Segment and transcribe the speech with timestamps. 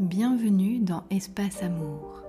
[0.00, 2.20] Bienvenue dans Espace Amour,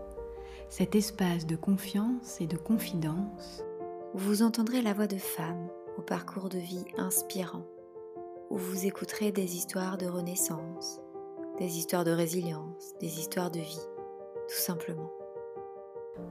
[0.70, 3.64] cet espace de confiance et de confidence
[4.14, 7.66] où vous entendrez la voix de femmes au parcours de vie inspirant,
[8.52, 11.02] où vous écouterez des histoires de renaissance,
[11.58, 13.88] des histoires de résilience, des histoires de vie,
[14.48, 15.12] tout simplement.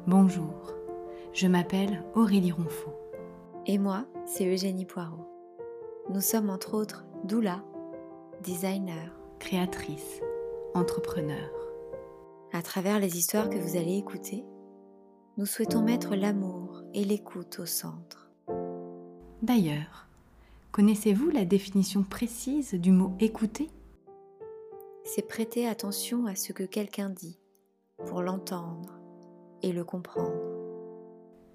[0.07, 0.73] Bonjour,
[1.33, 2.95] je m'appelle Aurélie Ronfaux.
[3.67, 5.27] Et moi, c'est Eugénie Poirot.
[6.11, 7.65] Nous sommes entre autres doula,
[8.41, 10.21] designer, créatrice,
[10.75, 11.49] entrepreneur.
[12.53, 14.45] À travers les histoires que vous allez écouter,
[15.37, 18.31] nous souhaitons mettre l'amour et l'écoute au centre.
[19.43, 20.09] D'ailleurs,
[20.73, 23.71] connaissez-vous la définition précise du mot écouter?
[25.05, 27.39] C'est prêter attention à ce que quelqu'un dit
[28.07, 28.99] pour l'entendre
[29.63, 30.33] et le comprendre.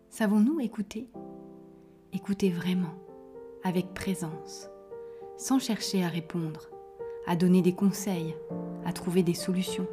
[0.09, 1.09] Savons-nous écouter?
[2.13, 2.95] Écouter vraiment,
[3.63, 4.69] avec présence,
[5.38, 6.69] sans chercher à répondre,
[7.25, 8.36] à donner des conseils,
[8.86, 9.88] à trouver des solutions.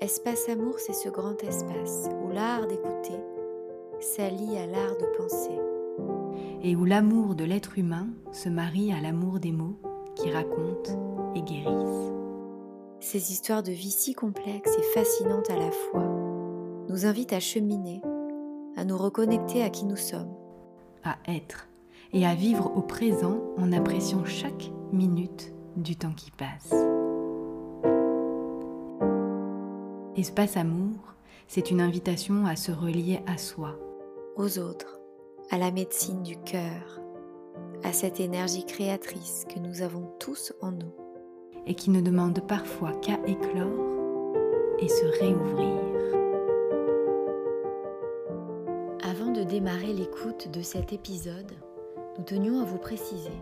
[0.00, 3.18] Espace Amour, c'est ce grand espace où l'art d'écouter
[4.00, 5.58] s'allie à l'art de penser.
[6.62, 9.78] Et où l'amour de l'être humain se marie à l'amour des mots
[10.14, 12.12] qui racontent et guérissent.
[13.00, 16.04] Ces histoires de vie si complexes et fascinantes à la fois
[16.88, 18.00] nous invitent à cheminer,
[18.76, 20.34] à nous reconnecter à qui nous sommes.
[21.04, 21.68] À être
[22.12, 26.72] et à vivre au présent en appréciant chaque minute du temps qui passe.
[30.16, 31.14] Espace Amour,
[31.46, 33.78] c'est une invitation à se relier à soi,
[34.36, 34.98] aux autres,
[35.50, 37.00] à la médecine du cœur,
[37.84, 40.94] à cette énergie créatrice que nous avons tous en nous.
[41.66, 45.82] Et qui ne demande parfois qu'à éclore et se réouvrir.
[49.02, 51.52] Avant de démarrer l'écoute de cet épisode,
[52.18, 53.32] nous tenions à vous préciser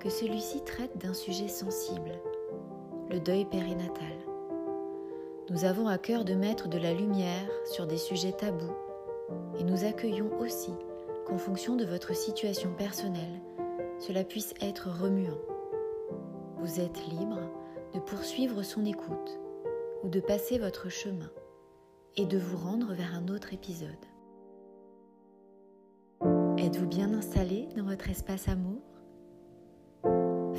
[0.00, 2.12] que celui-ci traite d'un sujet sensible,
[3.10, 4.18] le deuil périnatal.
[5.50, 8.74] Nous avons à cœur de mettre de la lumière sur des sujets tabous
[9.58, 10.72] et nous accueillons aussi
[11.26, 13.40] qu'en fonction de votre situation personnelle,
[13.98, 15.38] cela puisse être remuant.
[16.58, 17.40] Vous êtes libre
[17.94, 19.40] de poursuivre son écoute
[20.02, 21.30] ou de passer votre chemin
[22.16, 23.90] et de vous rendre vers un autre épisode.
[26.58, 28.82] Êtes-vous bien installé dans votre espace amour?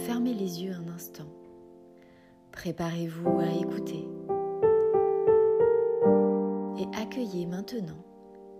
[0.08, 1.28] Fermez les yeux un instant.
[2.54, 4.08] Préparez-vous à écouter.
[6.80, 8.06] Et accueillez maintenant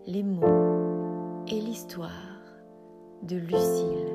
[0.06, 2.12] les mots et l'histoire
[3.24, 4.14] de Lucille.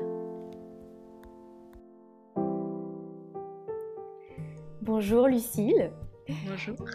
[4.83, 5.91] Bonjour Lucille.
[6.47, 6.85] Bonjour.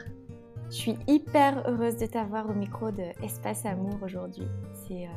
[0.70, 4.46] Je suis hyper heureuse de t'avoir au micro de Espace Amour aujourd'hui.
[4.86, 5.10] C'est euh,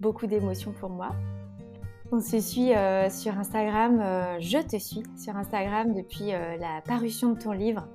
[0.00, 1.12] beaucoup d'émotions pour moi.
[2.12, 6.82] On se suit euh, sur Instagram, euh, je te suis sur Instagram depuis euh, la
[6.82, 7.88] parution de ton livre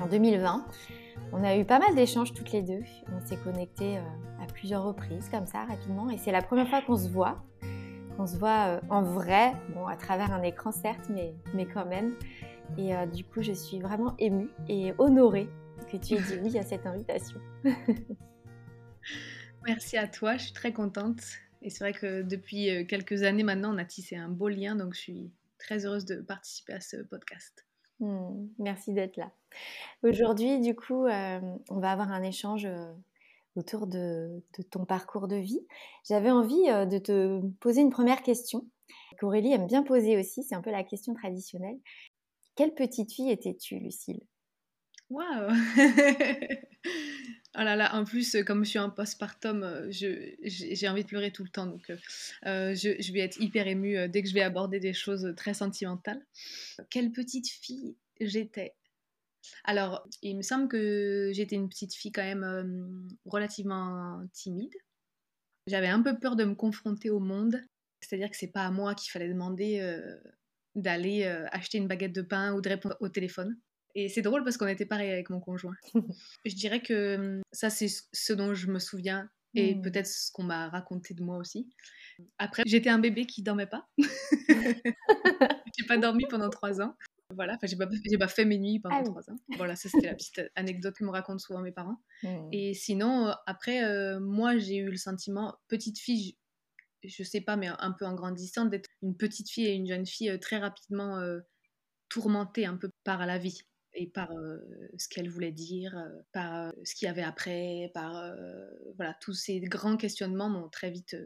[0.00, 0.66] en 2020.
[1.32, 2.82] On a eu pas mal d'échanges toutes les deux.
[3.16, 6.96] On s'est connectés à plusieurs reprises comme ça rapidement et c'est la première fois qu'on
[6.96, 7.42] se voit.
[8.16, 9.54] Qu'on se voit en vrai,
[9.88, 12.14] à travers un écran certes, mais, mais quand même.
[12.76, 15.48] Et du coup, je suis vraiment émue et honorée
[15.90, 17.40] que tu aies dit oui à cette invitation.
[19.66, 21.22] Merci à toi, je suis très contente.
[21.62, 24.74] Et c'est vrai que depuis euh, quelques années maintenant, on a tissé un beau lien,
[24.74, 27.64] donc je suis très heureuse de participer à ce podcast.
[28.00, 29.30] Hmm, merci d'être là.
[30.02, 31.40] Aujourd'hui, du coup, euh,
[31.70, 32.92] on va avoir un échange euh,
[33.54, 35.64] autour de, ton parcours de vie.
[36.08, 38.66] J'avais envie de te poser une première question
[39.20, 41.78] qu'Aurélie aime bien poser aussi, c'est un peu la question traditionnelle.
[42.56, 44.22] Quelle petite fille étais-tu, Lucille?
[45.10, 45.52] Waouh
[47.54, 51.08] Oh là là, en plus, euh, comme je suis en postpartum, euh, j'ai envie de
[51.08, 51.66] pleurer tout le temps.
[51.66, 55.52] Donc, euh, je, vais être hyper émue dès que je vais aborder des choses très
[55.52, 56.24] sentimentales.
[56.88, 58.74] Quelle petite fille j'étais
[59.64, 64.74] Alors, il me semble que j'étais une petite fille quand même relativement timide.
[65.66, 67.60] J'avais un peu peur de me confronter au monde.
[68.00, 70.00] C'est-à-dire que c'est pas à moi qu'il fallait demander
[70.74, 73.58] d'aller acheter une baguette de pain ou de répondre au téléphone.
[73.94, 75.74] Et c'est drôle parce qu'on était pareil avec mon conjoint.
[76.44, 79.82] je dirais que hum, ça, c'est ce dont je me souviens et mmh.
[79.82, 81.68] peut-être ce qu'on m'a raconté de moi aussi.
[82.38, 83.86] Après, j'étais un bébé qui dormait pas.
[85.76, 86.96] j'ai pas dormi pendant trois ans.
[87.34, 89.38] Voilà, enfin, j'ai pas, pas fait mes nuits pendant ah trois ans.
[89.56, 91.96] Voilà, ça c'était la petite anecdote que me racontent souvent mes parents.
[92.22, 92.48] Mmh.
[92.52, 96.36] Et sinon, euh, après, euh, moi j'ai eu le sentiment, petite fille,
[97.02, 99.86] je, je, sais pas, mais un peu en grandissant, d'être une petite fille et une
[99.86, 101.22] jeune fille euh, très rapidement
[102.10, 103.62] tourmentée un peu par la vie
[103.94, 104.30] et par
[104.96, 105.94] ce qu'elle voulait dire,
[106.32, 108.34] par ce qu'il y avait après, par
[108.96, 111.16] voilà, tous ces grands questionnements m'ont très vite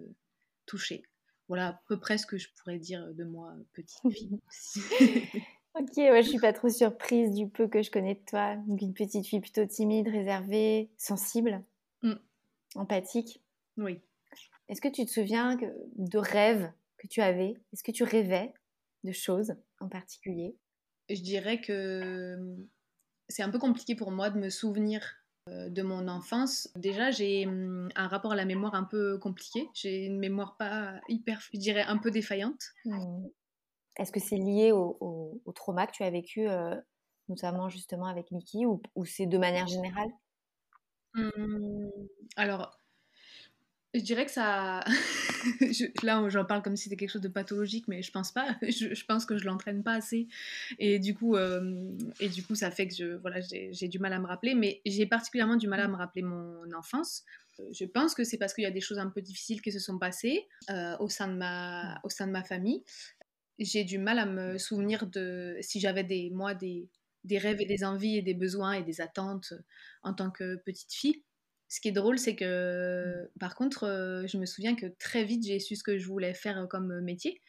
[0.66, 1.02] touchée.
[1.48, 4.40] Voilà à peu près ce que je pourrais dire de moi, petite fille.
[5.78, 8.56] Ok, ouais, je suis pas trop surprise du peu que je connais de toi.
[8.66, 11.62] Donc une petite fille plutôt timide, réservée, sensible,
[12.02, 12.14] Mm.
[12.76, 13.42] empathique.
[13.76, 14.00] Oui.
[14.68, 15.58] Est-ce que tu te souviens
[15.96, 17.54] de rêves que tu avais?
[17.72, 18.54] Est-ce que tu rêvais
[19.04, 20.56] de choses en particulier?
[21.08, 22.68] Je dirais que hum,
[23.28, 25.16] c'est un peu compliqué pour moi de me souvenir
[25.48, 26.68] euh, de mon enfance.
[26.76, 29.68] Déjà, j'ai hum, un rapport à la mémoire un peu compliqué.
[29.74, 32.62] J'ai une mémoire pas hyper, je dirais un peu défaillante.
[32.84, 33.26] Hmm.
[33.98, 36.76] Est-ce que c'est lié au, au- au trauma que tu as vécu, euh,
[37.28, 40.10] notamment justement avec Mickey, ou, ou c'est de manière générale?
[41.14, 41.90] Hum,
[42.36, 42.78] alors,
[43.98, 44.84] je dirais que ça.
[46.02, 48.56] là, j'en parle comme si c'était quelque chose de pathologique, mais je pense pas.
[48.62, 50.28] Je, je pense que je l'entraîne pas assez.
[50.78, 51.90] Et du coup, euh,
[52.20, 54.54] et du coup ça fait que voilà, j'ai j'ai du mal à me rappeler.
[54.54, 57.24] Mais j'ai particulièrement du mal à me rappeler mon enfance.
[57.60, 59.72] Euh, Je pense que c'est parce qu'il y a des choses un peu difficiles qui
[59.72, 62.82] se sont passées euh, au, sein de ma, au sein de ma famille.
[63.58, 66.88] J'ai du mal à me souvenir de si j'avais des, moi des,
[67.24, 69.54] des rêves et des envies et des besoins et des attentes
[70.02, 71.22] en tant que petite fille.
[71.68, 75.44] Ce qui est drôle, c'est que par contre, euh, je me souviens que très vite,
[75.44, 77.42] j'ai su ce que je voulais faire comme métier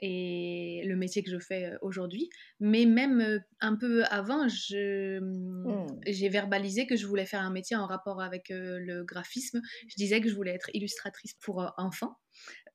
[0.00, 2.28] et le métier que je fais euh, aujourd'hui.
[2.60, 5.20] Mais même euh, un peu avant, je,
[5.64, 5.86] Hmm.
[6.06, 9.60] j'ai verbalisé que je voulais faire un métier en rapport avec euh, le graphisme.
[9.88, 12.18] Je disais que je voulais être illustratrice pour euh, enfants.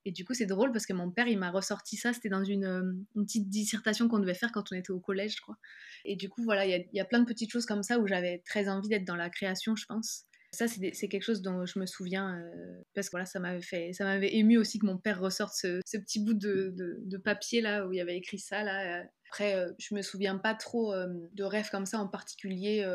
[0.04, 2.12] Et du coup, c'est drôle parce que mon père, il m'a ressorti ça.
[2.12, 2.81] C'était dans une, euh,
[3.16, 5.57] une petite dissertation qu'on devait faire quand on était au collège, je crois.
[6.06, 7.84] Et du coup, voilà, il y a, il y a plein de petites choses comme
[7.84, 10.25] ça où j'avais très envie d'être dans la création, je pense.
[10.53, 13.94] Ça, c'est quelque chose dont je me souviens euh, parce que voilà, ça m'avait fait,
[13.94, 17.18] ça m'avait ému aussi que mon père ressorte ce, ce petit bout de, de- de
[17.18, 19.00] papier là où il y avait écrit ça là.
[19.00, 19.03] euh.
[19.30, 22.86] Après, euh, je me souviens pas trop euh, de rêves comme ça en particulier.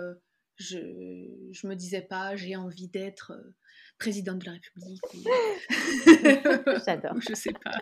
[0.58, 0.76] je,
[1.50, 3.32] je me disais pas, j'ai envie d'être
[3.99, 5.03] présidente de la République.
[5.14, 5.25] ou-
[6.87, 7.19] J'adore.
[7.26, 7.79] je sais pas.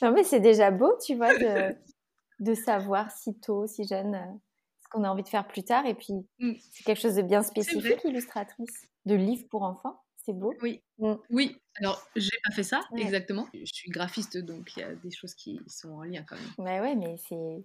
[0.00, 1.74] Non, mais c'est déjà beau, tu vois, de,
[2.40, 4.18] de savoir si tôt, si jeune,
[4.96, 5.86] qu'on a envie de faire plus tard.
[5.86, 6.52] Et puis, Mm.
[6.72, 10.00] c'est quelque chose de bien spécifique, illustratrice, de livres pour enfants.
[10.16, 10.52] C'est beau.
[10.62, 10.82] Oui.
[10.98, 11.14] Mm.
[11.30, 13.02] Oui, alors j'ai pas fait ça Ouais.
[13.02, 13.46] exactement.
[13.54, 16.50] Je suis graphiste donc il y a des choses qui sont en lien quand même.
[16.58, 17.16] Bah ouais, mais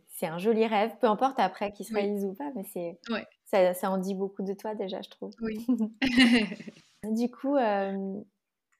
[0.09, 2.01] c'est un joli rêve, peu importe après qu'il se Oui.
[2.01, 3.25] réalise ou pas, mais c'est Ouais.
[3.45, 5.31] ça, ça en dit beaucoup de toi déjà, je trouve.
[5.41, 5.65] Oui.
[7.03, 8.21] Du coup, euh,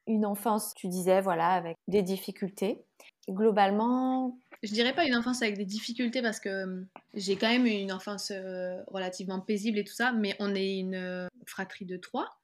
[0.05, 2.85] une enfance, tu disais, voilà, avec des difficultés.
[3.27, 6.83] Globalement, Je dirais pas une enfance avec des difficultés parce que euh,
[7.15, 10.77] j'ai quand même eu une enfance euh, relativement paisible et tout ça, mais on est
[10.77, 12.41] une euh, fratrie de trois.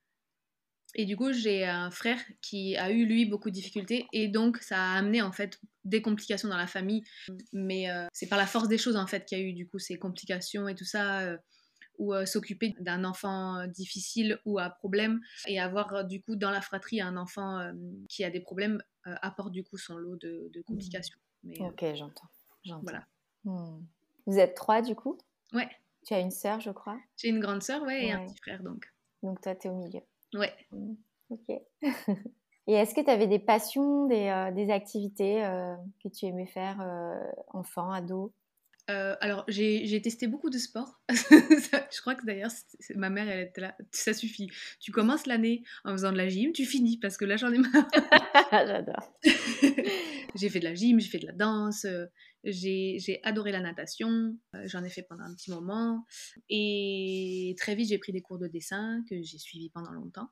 [0.96, 4.08] Et du coup, j'ai un frère qui a eu, lui, beaucoup de difficultés.
[4.14, 7.04] Et donc, ça a amené, en fait, des complications dans la famille.
[7.54, 9.68] Mais euh, c'est par la force des choses, en fait, qu'il y a eu, du
[9.68, 11.19] coup, ces complications et tout ça.
[11.22, 11.38] euh,
[12.00, 15.19] ou euh, s'occuper d'un enfant difficile ou à problème.
[15.48, 17.72] Et avoir, du coup, dans la fratrie, un enfant
[18.08, 21.18] qui a des problèmes apporte, du coup, son lot de, de complications.
[21.47, 22.27] Mais, euh, ok, j'entends.
[22.63, 22.81] j'entends.
[22.83, 23.05] voilà.
[23.44, 23.81] Hmm.
[24.25, 25.17] Vous êtes trois, du coup?
[25.53, 25.69] Ouais.
[26.05, 26.97] Tu as une sœur, je crois?
[27.15, 28.85] J'ai une grande sœur, ouais, et un petit frère, donc.
[29.23, 30.01] Donc toi, tu es au milieu.
[30.33, 30.53] Ouais.
[30.71, 30.95] Hmm.
[31.29, 31.61] Ok.
[32.69, 35.73] Et est-ce que tu avais des passions, des, euh, des activités euh,
[36.03, 36.81] que tu aimais faire
[37.53, 38.33] enfant, ado?
[38.89, 41.01] Euh, alors, j'ai testé beaucoup de sports.
[41.10, 42.51] Je crois que d'ailleurs,
[42.95, 43.75] ma mère, elle était là.
[43.92, 44.50] Ça suffit.
[44.80, 47.57] Tu commences l'année en faisant de la gym, tu finis parce que là, j'en ai
[47.57, 47.88] marre.
[48.51, 49.13] J'adore.
[50.36, 52.06] j'ai fait de la gym, j'ai fait de la danse, euh,
[52.44, 56.06] j'ai j'ai adoré la natation, euh, j'en ai fait pendant un petit moment.
[56.50, 60.30] Et très vite, j'ai pris des cours de dessin que j'ai suivis pendant longtemps.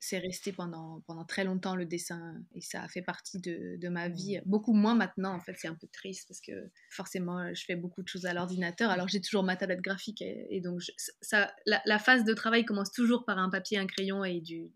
[0.00, 3.88] C'est resté pendant, pendant très longtemps le dessin et ça a fait partie de, de
[3.88, 4.40] ma vie.
[4.46, 8.02] Beaucoup moins maintenant, en fait, c'est un peu triste parce que forcément, je fais beaucoup
[8.04, 8.90] de choses à l'ordinateur.
[8.90, 12.32] Alors, j'ai toujours ma tablette graphique et, et donc, je- ça, la, la phase de
[12.34, 14.70] travail commence toujours par un papier, un crayon et du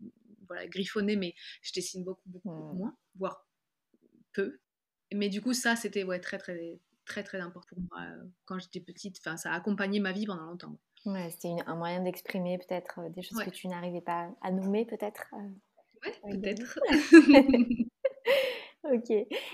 [0.47, 2.73] voilà, griffonné, mais je dessine beaucoup, beaucoup Hmm.
[2.73, 3.47] moins, voire
[4.33, 4.59] peu.
[5.13, 8.59] Mais du coup, ça, c'était ouais, très, très, très, très important pour moi euh, quand
[8.59, 9.17] j'étais petite.
[9.19, 10.79] Enfin, ça a accompagné ma vie pendant longtemps.
[11.05, 13.45] Ouais, c'était un moyen d'exprimer peut-être euh, des choses Ouais.
[13.45, 15.25] que tu n'arrivais pas à nommer, peut-être.
[15.33, 16.09] euh.
[16.23, 16.79] Ouais, peut-être.
[18.85, 19.11] Ok.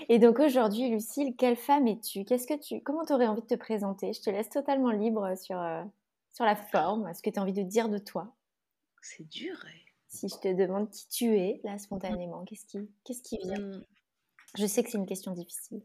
[0.08, 2.24] Et donc aujourd'hui, Lucille, quelle femme es-tu?
[2.24, 4.12] Qu'est-ce que tu, comment tu aurais envie de te présenter?
[4.12, 5.84] Je te laisse totalement libre sur, euh,
[6.32, 8.34] sur la forme, ce que tu as envie de dire de toi.
[9.02, 9.54] C'est dur.
[9.64, 9.84] ouais.
[10.08, 13.54] Si je te demande qui tu es, là, spontanément, qu'est-ce qui, qu'est-ce qui vient?
[13.56, 13.84] Hum,
[14.58, 15.82] Je sais que c'est une question difficile.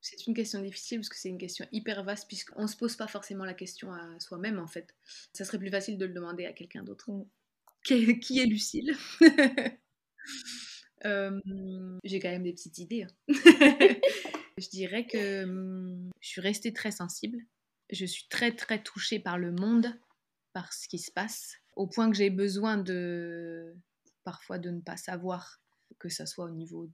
[0.00, 2.96] C'est une question difficile parce que c'est une question hyper vaste puisqu'on ne se pose
[2.96, 4.94] pas forcément la question à soi-même en fait.
[5.34, 7.10] Ça serait plus facile de le demander à quelqu'un d'autre.
[7.10, 7.24] Mm.
[7.84, 8.96] Qui, qui est Lucille
[11.06, 11.40] Euh,
[12.04, 13.04] J'ai quand même des petites idées.
[13.04, 13.08] hein.
[14.58, 17.38] je dirais que hum, je suis restée très sensible.
[17.90, 19.98] Je suis très très touchée par le monde,
[20.52, 23.74] par ce qui se passe, au point que j'ai besoin de
[24.24, 25.60] parfois de ne pas savoir,
[25.98, 26.90] que ça soit au niveau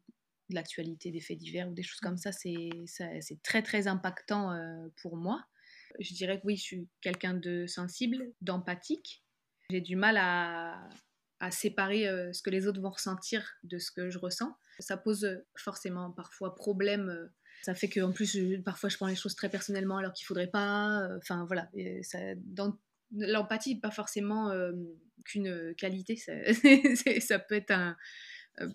[0.51, 2.71] de l'actualité, des faits divers ou des choses comme ça, c'est
[3.43, 4.57] très très impactant
[5.03, 5.45] pour moi.
[5.99, 9.25] Je dirais que oui, je suis quelqu'un de sensible, d'empathique.
[9.71, 10.89] J'ai du mal à,
[11.41, 14.57] à séparer ce que les autres vont ressentir de ce que je ressens.
[14.79, 17.31] Ça pose forcément parfois problème.
[17.63, 21.09] Ça fait qu'en plus, parfois, je prends les choses très personnellement alors qu'il faudrait pas.
[21.19, 21.71] Enfin, voilà.
[23.13, 24.53] L'empathie n'est pas forcément
[25.25, 26.17] qu'une qualité.
[26.17, 26.33] Ça,
[27.21, 27.97] ça, peut être un,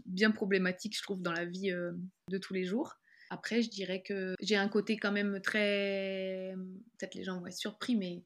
[0.06, 2.96] bien problématique, je trouve, dans la vie de tous les jours.
[3.30, 6.54] Après, je dirais que j'ai un côté quand même très...
[6.98, 8.24] Peut-être les gens vont être surpris, mais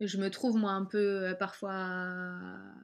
[0.00, 2.08] je me trouve moi un peu euh, parfois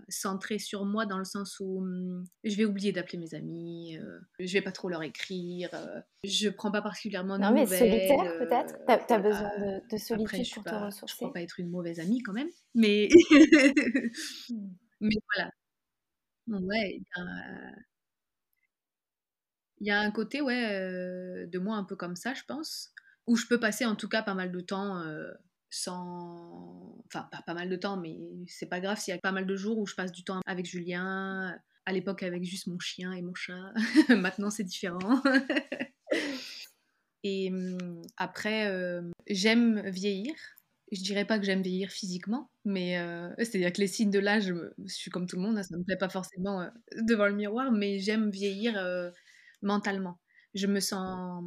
[0.09, 4.21] centrée sur moi dans le sens où hum, je vais oublier d'appeler mes amis, euh,
[4.39, 8.39] je vais pas trop leur écrire, euh, je prends pas particulièrement de non, mais solitaire
[8.39, 9.51] peut-être Tu as, besoin
[9.91, 13.09] de, solitude pour te ressourcer Je crois pas être une mauvaise amie quand même, mais,
[15.01, 15.51] mais voilà.
[16.49, 17.01] Ouais,
[19.81, 22.93] il y, a un côté ouais, de moi un peu comme ça, je pense,
[23.27, 25.03] où je peux passer en tout cas pas mal de temps
[25.71, 26.97] sans.
[27.07, 28.17] Enfin, pas, pas mal de temps, mais
[28.49, 30.41] c'est pas grave s'il y a pas mal de jours où je passe du temps
[30.47, 31.57] avec Julien,
[31.87, 33.73] à l'époque avec juste mon chien et mon chat.
[34.09, 35.23] Maintenant, c'est différent.
[37.23, 40.35] et hum, après, euh, j'aime vieillir.
[40.93, 44.55] Je dirais pas que j'aime vieillir physiquement, mais euh, c'est-à-dire que les signes de l'âge,
[44.85, 46.69] je suis comme tout le monde, hein, ça me plaît pas forcément euh,
[47.03, 48.81] devant le miroir, mais j'aime vieillir
[49.67, 50.19] mentalement.
[50.55, 51.45] Je me sens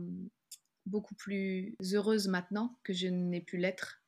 [0.85, 3.99] beaucoup plus heureuse maintenant que je n'ai pu l'être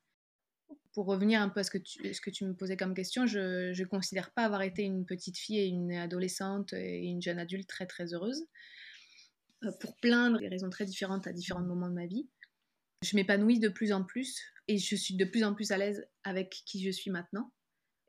[0.94, 4.32] pour revenir un peu à ce que tu, me posais comme question, je ne considère
[4.32, 8.14] pas avoir été une petite fille et une adolescente et une jeune adulte très très
[8.14, 8.46] heureuse,
[9.64, 12.28] euh, pour plein de raisons très différentes à différents moments de ma vie.
[13.04, 16.06] Je m'épanouis de plus en plus et je suis de plus en plus à l'aise
[16.24, 17.52] avec qui je suis maintenant.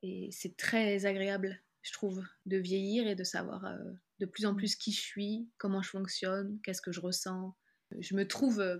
[0.02, 3.78] Et c'est très agréable, je trouve, de vieillir et de savoir euh,
[4.22, 7.56] de plus en plus qui je suis, comment je fonctionne, qu'est-ce que je ressens.
[7.98, 8.78] Je me trouve euh,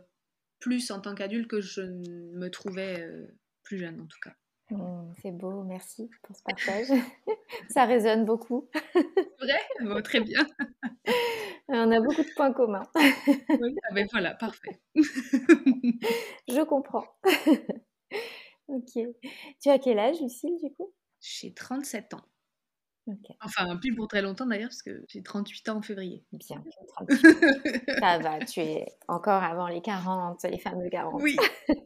[0.61, 3.05] plus en tant qu'adulte que je me trouvais
[3.65, 4.35] plus jeune en tout cas.
[4.71, 6.87] Mmh, c'est beau, merci pour ce partage.
[7.71, 8.71] Ça résonne beaucoup.
[9.41, 10.03] Vrai?
[10.03, 10.47] Très bien.
[11.69, 12.87] On a beaucoup de points communs.
[12.95, 14.81] oui, ah ben voilà, parfait.
[14.95, 17.07] Je comprends.
[18.69, 18.93] ok.
[19.61, 20.93] Tu as quel âge, Lucille, du coup?
[21.21, 22.25] J'ai 37 ans.
[23.41, 26.25] Enfin, plus pour très longtemps d'ailleurs, parce que j'ai 38 ans en février.
[26.33, 27.27] Bien, 38.
[27.99, 31.21] Ça va, tu es encore avant les 40, les fameux 40.
[31.21, 31.37] Oui.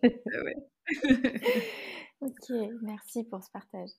[2.20, 3.90] ok, merci pour ce partage.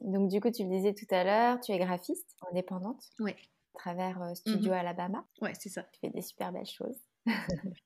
[0.00, 3.02] Donc, du coup, tu le disais tout à l'heure, tu es graphiste indépendante.
[3.18, 3.32] Oui.
[3.74, 4.78] À travers euh, Studio mhm.
[4.78, 5.26] Alabama.
[5.40, 5.84] Ouais, c'est ça.
[5.92, 6.98] Tu fais des super belles choses.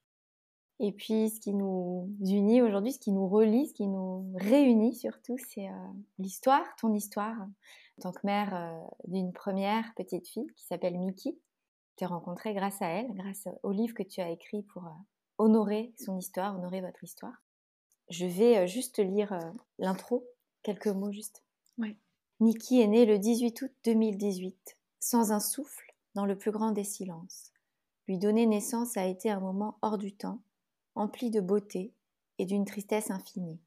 [0.81, 4.95] Et puis, ce qui nous unit aujourd'hui, ce qui nous relie, ce qui nous réunit
[4.95, 7.37] surtout, c'est euh, l'histoire, ton histoire,
[8.03, 11.39] tant que mère euh, d'une première petite fille qui s'appelle Miki.
[11.91, 14.91] Je t'ai rencontrée grâce à elle, grâce au livre que tu as écrit pour euh,
[15.39, 17.43] honorer son histoire, honorer votre histoire.
[18.11, 19.39] Je vais juste lire
[19.79, 20.27] l'intro,
[20.63, 21.45] quelques mots juste.
[21.79, 21.97] Oui.
[22.41, 26.85] Miki est née le 18 août 2018, sans un souffle, dans le plus grand des
[26.85, 27.53] silences.
[28.09, 30.43] Lui donner naissance a été un moment hors du temps,
[30.97, 31.95] empli de beauté
[32.39, 33.61] et d'une tristesse infinie.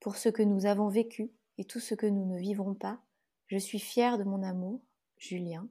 [0.00, 3.00] Pour ce que nous avons vécu et tout ce que nous ne vivrons pas,
[3.48, 4.82] je suis fière de mon amour,
[5.16, 5.68] Julien,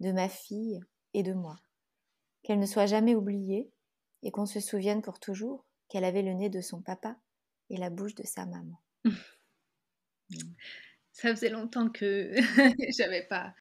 [0.00, 0.80] de ma fille
[1.14, 1.60] et de moi.
[2.42, 3.72] Qu'elle ne soit jamais oubliée
[4.22, 7.18] et qu'on se souvienne pour toujours qu'elle avait le nez de son papa
[7.70, 8.82] et la bouche de sa maman.
[11.12, 12.34] Ça faisait longtemps que
[12.98, 13.54] j'avais pas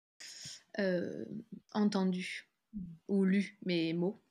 [0.79, 1.25] euh,
[1.71, 2.49] entendu
[3.07, 4.23] ou lu mes mots.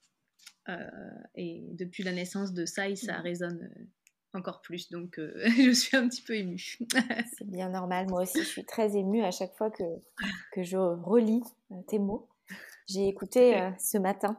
[0.68, 0.90] Euh,
[1.34, 3.22] et depuis la naissance de Sai, ça mmh.
[3.22, 3.88] résonne
[4.34, 4.90] encore plus.
[4.90, 6.78] Donc, euh, je suis un petit peu émue.
[7.38, 8.06] C'est bien normal.
[8.08, 9.84] Moi aussi, je suis très émue à chaque fois que,
[10.52, 11.42] que je relis
[11.88, 12.28] tes mots.
[12.88, 14.36] J'ai écouté ce matin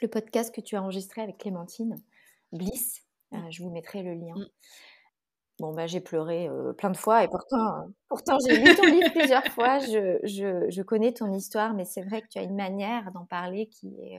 [0.00, 2.00] le podcast que tu as enregistré avec Clémentine,
[2.52, 3.02] Bliss.
[3.50, 4.34] je vous mettrai le lien.
[5.58, 6.48] Bon, bah, j'ai pleuré
[6.78, 9.80] plein de fois et pourtant, pourtant j'ai lu ton livre plusieurs fois.
[9.80, 13.26] Je, je, je, connais ton histoire, mais c'est vrai que tu as une manière d'en
[13.26, 14.18] parler qui est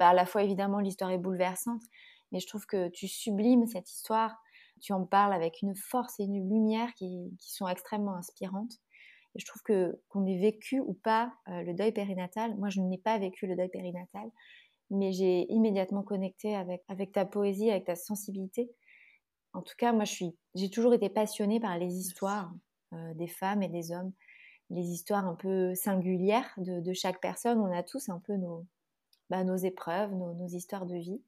[0.00, 1.82] bah, à la fois évidemment l'histoire est bouleversante,
[2.32, 4.36] mais je trouve que tu sublimes cette histoire,
[4.80, 8.74] tu en parles avec une force et une lumière qui, sont extrêmement inspirantes.
[9.34, 12.80] Et je trouve que qu'on ait vécu ou pas euh, le deuil périnatal, moi je
[12.80, 14.28] n'ai pas vécu le deuil périnatal,
[14.90, 18.70] mais j'ai immédiatement connecté avec, avec ta poésie, avec ta sensibilité.
[19.52, 22.52] En tout cas, moi je suis, j'ai toujours été passionnée par les histoires
[22.92, 24.12] euh, des femmes et des hommes,
[24.70, 27.60] les histoires un peu singulières de, de chaque personne.
[27.60, 28.66] On a tous un peu nos,
[29.30, 31.22] bah, nos épreuves, nos, histoires de vie.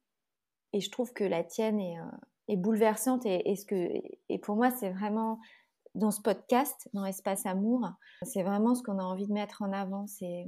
[0.73, 3.25] Et je trouve que la tienne est, euh, bouleversante.
[3.25, 3.55] Et,
[4.41, 5.39] pour moi, c'est vraiment
[5.95, 7.87] dans ce podcast, dans Espace Amour,
[8.23, 10.07] c'est vraiment ce qu'on a envie de mettre en avant.
[10.07, 10.47] C'est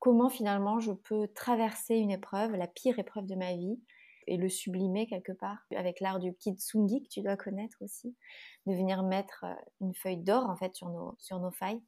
[0.00, 3.80] comment finalement je peux traverser une épreuve, la pire épreuve de ma vie,
[4.26, 8.14] et le sublimer quelque part, avec l'art du kitsungi que tu dois connaître aussi,
[8.66, 11.82] de venir mettre euh, une feuille d'or en fait sur nos failles.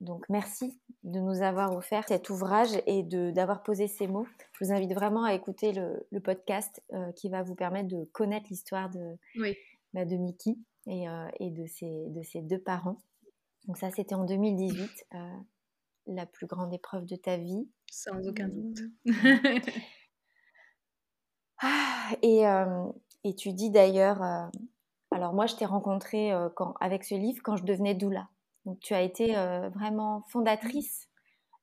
[0.00, 4.26] Donc merci de nous avoir offert cet ouvrage et d'avoir posé ces mots.
[4.52, 8.04] Je vous invite vraiment à écouter le, le podcast euh, qui va vous permettre de
[8.12, 9.16] connaître l'histoire de,
[9.92, 12.98] bah, de Mickey et, euh, et, de, ses, de ses deux parents.
[13.66, 15.08] Donc ça, c'était en 2018,
[16.06, 17.68] la plus grande épreuve de ta vie.
[17.90, 18.80] Sans aucun doute.
[21.60, 22.44] Ah, et,
[23.24, 24.22] et, tu dis d'ailleurs,
[25.10, 28.28] alors moi je t'ai rencontré quand, avec ce livre quand je devenais doula.
[28.68, 29.32] Donc tu as été
[29.74, 31.08] vraiment fondatrice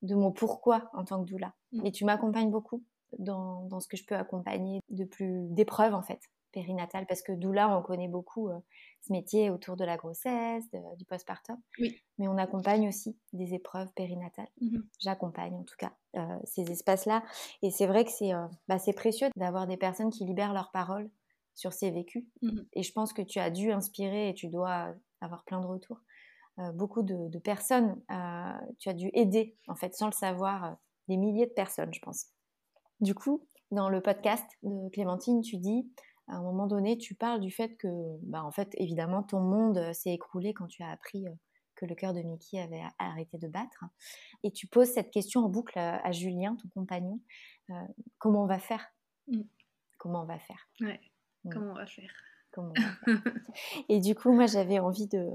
[0.01, 1.53] de mon pourquoi en tant que doula.
[1.71, 1.85] Mmh.
[1.85, 2.83] Et tu m'accompagnes beaucoup
[3.19, 6.19] dans, dans, ce que je peux accompagner de plus d'épreuves en fait
[6.51, 8.49] périnatale parce que doula on connaît beaucoup
[9.01, 10.63] ce métier autour de la grossesse,
[10.97, 11.57] du postpartum.
[11.79, 12.01] Oui.
[12.17, 14.47] Mais on accompagne aussi des épreuves périnatales.
[14.61, 17.23] Mmh J'accompagne en tout cas euh, ces espaces-là.
[17.61, 21.09] Et c'est vrai que c'est euh, bah, précieux d'avoir des personnes qui libèrent leurs paroles
[21.53, 22.25] sur ces vécus.
[22.41, 25.67] Mmh et je pense que tu as dû inspirer et tu dois avoir plein de
[25.67, 25.99] retours.
[26.59, 28.01] Euh, beaucoup de, de personnes,
[28.79, 32.27] tu as dû aider, en fait, sans le savoir, des milliers de personnes, je pense.
[33.01, 35.89] Du coup, dans le podcast de Clémentine, tu dis
[36.27, 37.87] à un moment donné, tu parles du fait que,
[38.23, 41.31] bah, en fait, évidemment, ton monde euh, s'est écroulé quand tu as appris euh,
[41.75, 43.83] que le cœur de Mickey avait arrêté de battre.
[44.43, 47.19] Et tu poses cette question en boucle à, Julien, ton compagnon.
[47.69, 47.73] Euh,
[48.17, 48.87] comment on va faire?
[49.27, 49.41] Mmh.
[49.99, 50.69] Comment on va faire?
[50.79, 50.99] Ouais,
[51.43, 51.49] mmh.
[51.51, 52.11] comment on va faire?
[52.51, 52.73] Comment
[53.89, 55.29] Et du coup, moi, j'avais envie de,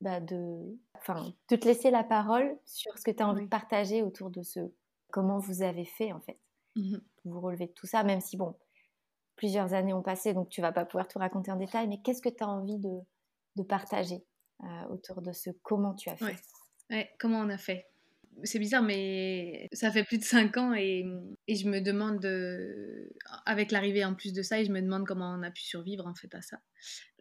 [0.00, 3.48] bah, de, enfin, de te laisser la parole sur ce que tu as envie de
[3.48, 4.60] partager autour de ce
[5.10, 6.38] comment vous avez fait, en fait,
[7.22, 8.56] pour vous relever de tout ça, même si, bon,
[9.36, 12.22] plusieurs années ont passé, donc tu vas pas pouvoir tout raconter en détail, mais qu'est-ce
[12.22, 13.00] que tu as envie de,
[13.56, 14.24] de partager
[14.62, 16.36] euh, autour de ce comment tu as fait?
[16.90, 17.10] Ouais.
[17.18, 17.86] comment on a fait?
[18.42, 21.06] C'est bizarre, mais ça fait plus de 5 ans et,
[21.46, 22.24] et je me demande,
[23.46, 26.06] avec l'arrivée en plus de ça, et je me demande comment on a pu survivre
[26.06, 26.58] en fait à ça.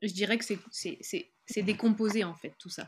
[0.01, 2.87] Je dirais que c'est décomposé en fait tout ça.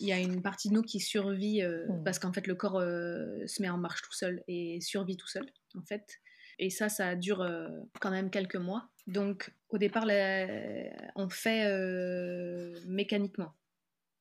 [0.00, 2.04] Il y a une partie de nous qui survit euh, mmh.
[2.04, 5.26] parce qu'en fait le corps euh, se met en marche tout seul et survit tout
[5.26, 6.20] seul en fait.
[6.58, 7.68] Et ça, ça dure euh,
[8.00, 8.88] quand même quelques mois.
[9.06, 10.06] Donc, au départ,
[11.14, 13.54] on fait euh, mécaniquement.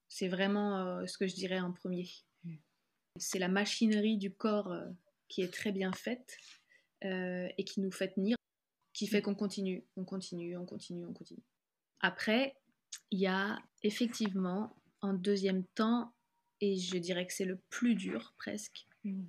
[0.08, 2.08] C'est vraiment euh, ce que je dirais en premier.
[3.20, 4.74] C'est la machinerie du corps
[5.28, 6.38] qui est très bien faite
[7.02, 8.38] et qui nous fait tenir,
[8.94, 11.44] qui fait qu'on continue, on continue, on continue, on continue.
[12.00, 12.56] Après,
[13.12, 16.14] il y a effectivement, en deuxième temps,
[16.62, 19.26] et je dirais que c'est le plus dur presque, mm.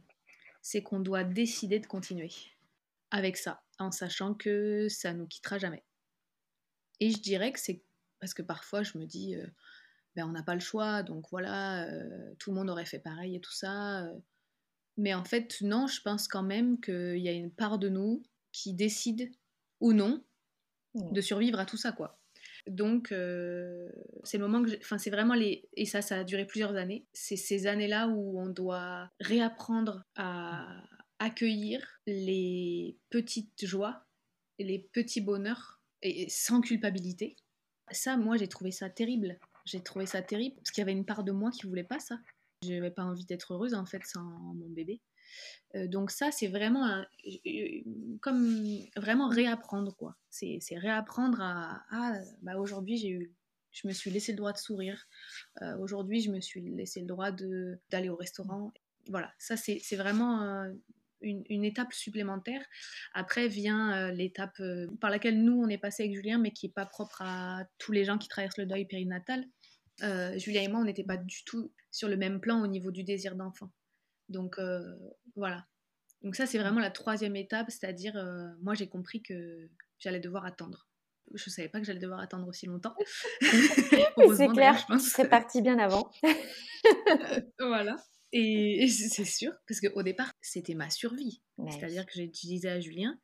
[0.62, 2.30] c'est qu'on doit décider de continuer
[3.10, 5.84] avec ça, en sachant que ça nous quittera jamais.
[7.00, 7.82] Et je dirais que c'est
[8.20, 9.46] parce que parfois je me dis, euh,
[10.18, 13.36] ben on n'a pas le choix, donc voilà, euh, tout le monde aurait fait pareil
[13.36, 14.04] et tout ça.
[14.04, 14.18] Euh.
[14.96, 18.22] Mais en fait, non, je pense quand même qu'il y a une part de nous
[18.52, 19.30] qui décide
[19.80, 20.24] ou non
[20.94, 21.12] mmh.
[21.12, 22.18] de survivre à tout ça, quoi.
[22.66, 26.74] Donc, c'est le moment que, enfin, c'est vraiment les, et ça, ça a duré plusieurs
[26.74, 27.06] années.
[27.12, 30.82] C'est ces années-là où on doit réapprendre à,
[31.18, 34.04] accueillir les petites joies,
[34.58, 37.36] les petits bonheurs, et sans culpabilité.
[37.90, 39.38] Ça, moi, j'ai trouvé ça terrible.
[39.68, 42.00] J'ai trouvé ça terrible parce qu'il y avait une part de moi qui voulait pas
[42.00, 42.18] ça.
[42.64, 45.00] Je n'avais pas envie d'être heureuse en fait sans mon bébé.
[45.74, 47.04] Euh, donc ça, c'est vraiment
[48.20, 48.64] comme
[48.96, 50.16] vraiment réapprendre quoi.
[50.30, 53.32] C'est réapprendre à, bah aujourd'hui j'ai eu,
[53.70, 55.06] je me suis laissé le droit de sourire.
[55.62, 57.30] Euh, aujourd'hui, je me suis laissé le droit
[57.90, 58.72] d'aller au restaurant.
[59.08, 60.72] Voilà, ça c'est vraiment euh,
[61.20, 62.64] une, étape supplémentaire.
[63.14, 66.66] Après vient euh, l'étape euh, par laquelle nous, on est passé avec Julien, mais qui
[66.66, 69.44] n'est pas propre à tous les gens qui traversent le deuil périnatal.
[70.02, 72.90] Euh, Julien et moi, on n'était pas du tout sur le même plan au niveau
[72.90, 73.70] du désir d'enfant.
[74.28, 74.58] Donc
[75.36, 75.66] voilà.
[76.22, 78.14] Donc ça, c'est vraiment la troisième étape, c'est-à-dire,
[78.60, 80.88] moi, j'ai compris que j'allais devoir attendre.
[81.34, 82.94] Je ne savais pas que j'allais devoir attendre aussi longtemps.
[84.36, 86.10] c'est clair, c'est parti bien avant.
[87.58, 87.96] voilà.
[88.32, 91.42] Et, c'est sûr, parce qu'au départ, c'était ma survie.
[91.70, 93.18] C'est-à-dire que j'ai disais à Julien,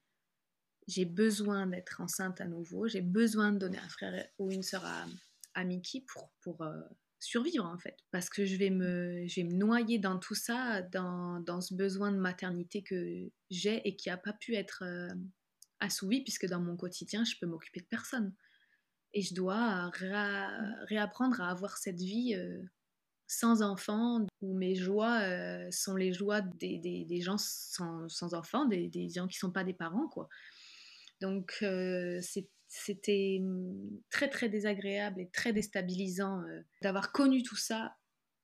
[0.89, 4.85] j'ai besoin d'être enceinte à nouveau, j'ai besoin de donner un frère ou une sœur
[4.85, 5.07] à,
[5.55, 5.64] à
[6.09, 6.81] pour, pour euh,
[7.21, 7.97] survivre en fait.
[8.11, 11.75] Parce que je vais me, je vais me noyer dans tout ça, dans, dans ce
[11.75, 15.09] besoin de maternité que j'ai et qui n'a pas pu être euh,
[15.81, 18.35] assouvi, puisque dans mon quotidien, je peux m'occuper de personne.
[19.12, 19.90] Et je dois
[20.88, 22.61] réapprendre à avoir cette vie euh,
[23.29, 25.23] sans enfants, où mes joies
[25.71, 29.53] sont les joies des, des, gens sans, sans enfants, des, des, gens qui ne sont
[29.53, 30.29] pas des parents, quoi.
[31.21, 32.21] Donc euh,
[32.75, 33.41] c'était
[34.11, 37.97] très très désagréable et très déstabilisant euh, d'avoir connu tout ça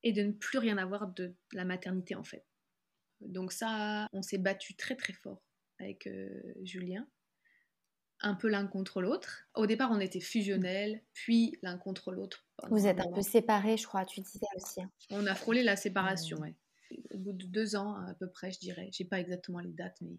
[0.03, 2.45] et de ne plus rien avoir de la maternité en fait.
[3.21, 5.43] Donc ça, on s'est battu très très fort
[5.79, 6.09] avec
[6.63, 7.07] Julien
[8.23, 9.45] un peu l'un contre l'autre.
[9.55, 12.45] Au départ, on était fusionnels, puis l'un contre l'autre.
[12.71, 14.83] Vous êtes un peu séparés, je crois, tu disais aussi.
[14.83, 14.91] Hein.
[15.11, 16.43] On a frôlé la séparation, mmh.
[16.43, 16.55] ouais.
[17.15, 18.89] Au bout de deux ans, à peu près, je dirais.
[18.93, 20.19] J'ai pas exactement les dates, mais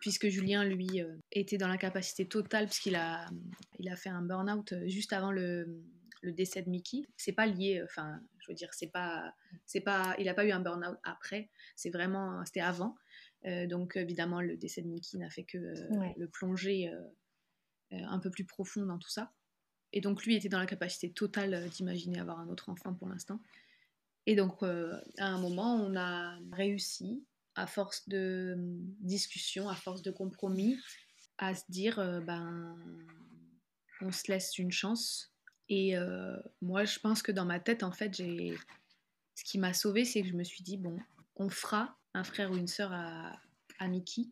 [0.00, 3.26] puisque Julien, lui, euh, était dans l'incapacité totale, puisqu'il a,
[3.78, 5.66] il a fait un burn-out euh, juste avant le,
[6.22, 7.02] décès de Mickey.
[7.16, 9.32] C'est pas lié, enfin, je veux dire, c'est pas,
[9.64, 11.48] c'est pas, il a pas eu un burn-out après.
[11.76, 12.94] C'est vraiment, c'était avant.
[13.46, 16.92] Euh, donc évidemment, le décès de Mickey n'a fait que le plonger
[17.92, 19.32] euh, un peu plus profond dans tout ça.
[19.92, 23.08] Et donc lui était dans la capacité totale euh, d'imaginer avoir un autre enfant pour
[23.08, 23.40] l'instant.
[24.26, 27.24] Et donc euh, à un moment, on a réussi,
[27.60, 28.54] à force de
[29.00, 30.78] discussion, à force de compromis,
[31.38, 31.96] à se dire,
[32.26, 32.76] ben,
[34.00, 35.32] on se laisse une chance.
[35.68, 35.94] Et
[36.60, 38.56] moi, je pense que dans ma tête, en fait, j'ai...
[39.36, 40.98] Ce qui m'a sauvée, c'est que je me suis dit, bon,
[41.36, 43.40] on fera un frère ou une sœur à,
[43.78, 44.26] à Mickey.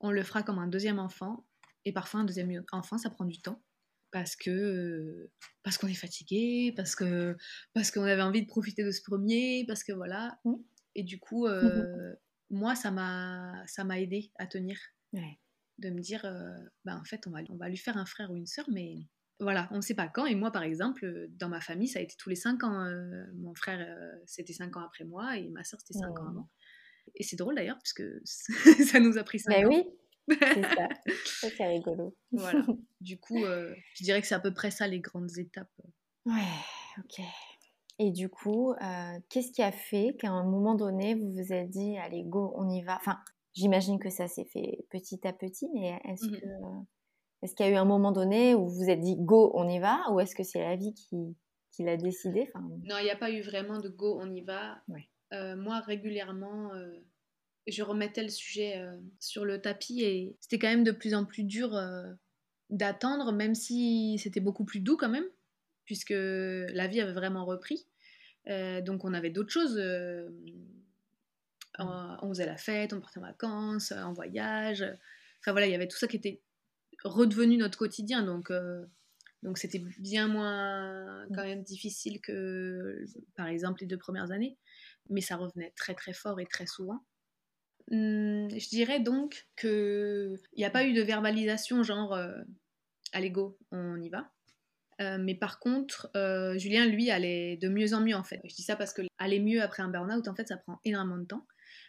[0.00, 1.44] On le fera comme un deuxième enfant
[1.84, 3.60] et parfois, un deuxième enfant, ça prend du temps
[4.10, 5.30] parce que
[5.62, 7.36] parce qu'on est fatigué, parce que
[7.72, 10.38] parce qu'on avait envie de profiter de ce premier, parce que voilà.
[10.44, 10.54] Mmh.
[10.94, 12.14] Et du coup, mmh euh,
[12.52, 14.78] moi, ça m'a ça m'a aidé à tenir,
[15.78, 18.30] de me dire, euh, bah, en fait, on va on va lui faire un frère
[18.30, 19.08] ou une sœur, mais
[19.40, 20.26] voilà, on ne sait pas quand.
[20.26, 22.84] Et moi, par exemple, dans ma famille, ça a été tous les cinq ans.
[22.84, 23.84] Euh, mon frère,
[24.26, 26.48] c'était cinq ans après moi, et ma sœur, c'était cinq ans avant.
[27.16, 28.04] Et c'est drôle d'ailleurs, puisque
[28.92, 29.68] ça nous a pris cinq mais ans.
[29.68, 29.84] oui,
[30.28, 30.88] c'est ça.
[31.56, 32.16] c'est rigolo.
[32.30, 32.64] Voilà.
[33.00, 35.72] Du coup, euh, je dirais que c'est à peu près ça les grandes étapes.
[36.24, 36.34] Ouais,
[36.98, 37.20] ok.
[38.04, 41.70] Et du coup, euh, qu'est-ce qui a fait qu'à un moment donné, vous vous êtes
[41.70, 42.96] dit, allez, go, on y va?
[42.96, 43.16] Enfin,
[43.54, 46.46] j'imagine que ça s'est fait petit à petit, mais est-ce mmh que.
[47.42, 49.68] Est-ce qu'il y a eu un moment donné où vous vous êtes dit go, on
[49.68, 50.00] y va?
[50.12, 51.36] Ou est-ce que c'est la vie qui,
[51.72, 52.48] qui l'a décidé?
[52.54, 52.64] Enfin...
[52.84, 54.80] Non, il n'y a pas eu vraiment de go, on y va.
[54.86, 55.08] Ouais.
[55.32, 56.70] Euh, moi, régulièrement,
[57.66, 61.24] je remettais le sujet euh, sur le tapis et c'était quand même de plus en
[61.24, 62.12] plus dur euh,
[62.70, 65.26] d'attendre, même si c'était beaucoup plus doux quand même,
[65.84, 67.86] puisque la vie avait vraiment repris.
[68.48, 69.80] Euh, donc on avait d'autres choses.
[71.78, 74.82] on faisait la fête, on partait en vacances, en voyage.
[75.40, 76.40] Enfin voilà, il y avait tout ça qui était
[77.04, 78.22] redevenu notre quotidien.
[78.22, 78.50] Donc
[79.42, 83.04] donc c'était bien moins quand même difficile que
[83.36, 84.56] par exemple les deux premières années,
[85.10, 87.04] mais ça revenait très très fort et très souvent.
[87.90, 92.40] Hum, je dirais donc qu'il n'y a pas eu de verbalisation genre euh,
[93.12, 94.30] allez go, on y va.
[95.00, 98.40] Euh, mais par contre, euh, Julien, lui, allait de mieux en mieux en fait.
[98.44, 101.18] Je dis ça parce que aller mieux après un burn-out, en fait, ça prend énormément
[101.18, 101.46] de temps.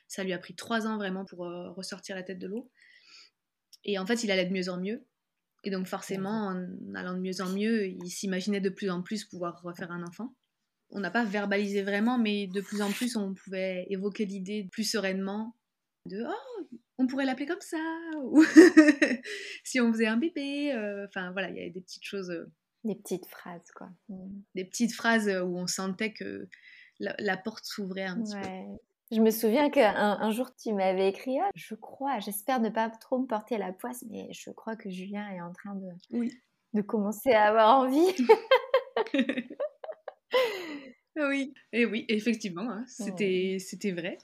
[0.07, 2.71] Ça lui a pris trois ans vraiment pour ressortir la tête de l'eau.
[3.83, 5.05] Et en fait, il allait de mieux en mieux.
[5.63, 9.25] Et donc forcément, en allant de mieux en mieux, il s'imaginait de plus en plus
[9.25, 10.35] pouvoir refaire un enfant.
[10.89, 14.83] On n'a pas verbalisé vraiment, mais de plus en plus, on pouvait évoquer l'idée plus
[14.83, 15.55] sereinement
[16.05, 17.77] de oh on pourrait l'appeler comme ça
[18.21, 18.43] ou
[19.63, 22.45] si on faisait un bébé euh, enfin voilà il y avait des petites choses euh,
[22.83, 23.89] des petites phrases quoi.
[24.09, 24.41] Mmh.
[24.55, 26.47] des petites phrases euh, où on sentait que
[26.99, 28.47] la, porte s'ouvrait un petit peu.
[29.11, 32.89] Je me souviens qu'un un jour tu m'avais écrit ah, je crois j'espère ne pas
[32.89, 36.31] trop me porter la poisse mais je crois que Julien est en train de oui.
[36.73, 38.15] de commencer à avoir envie
[41.15, 41.53] oui.
[41.73, 44.17] Et oui effectivement hein, c'était c'était vrai.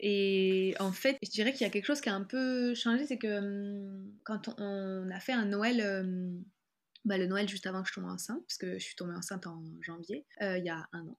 [0.00, 3.04] Et en fait, je dirais qu'il y a quelque chose qui a un peu changé,
[3.04, 6.44] c'est que hum, quand on a fait un Noël, hum,
[7.08, 9.46] bah, le Noël juste avant que je tombe enceinte, parce que je suis tombée enceinte
[9.46, 11.18] en janvier, euh, il y a un an,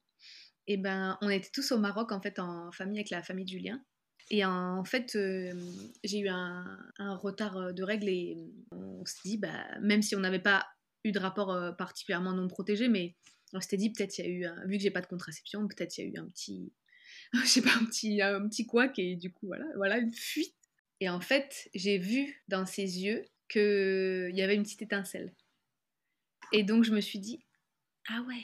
[0.67, 3.49] et ben on était tous au Maroc en fait en famille avec la famille de
[3.49, 3.83] Julien.
[4.31, 8.37] Et en fait, hum, j'ai eu un, retard euh, de règles et
[8.71, 10.67] on s'est dit, bah, même si on n'avait pas
[11.03, 13.15] eu de rapport euh, particulièrement non protégé, mais
[13.53, 15.97] on s'était dit peut-être il y a eu, vu que j'ai pas de contraception, peut-être
[15.97, 16.71] il y a eu un petit,
[17.33, 20.55] je sais pas, un petit, un petit couac et du coup, voilà, voilà, une fuite.
[20.99, 25.33] Et en fait, j'ai vu dans ses yeux qu'il y avait une petite étincelle.
[26.51, 27.43] Et donc, je me suis dit,
[28.09, 28.43] ah ouais.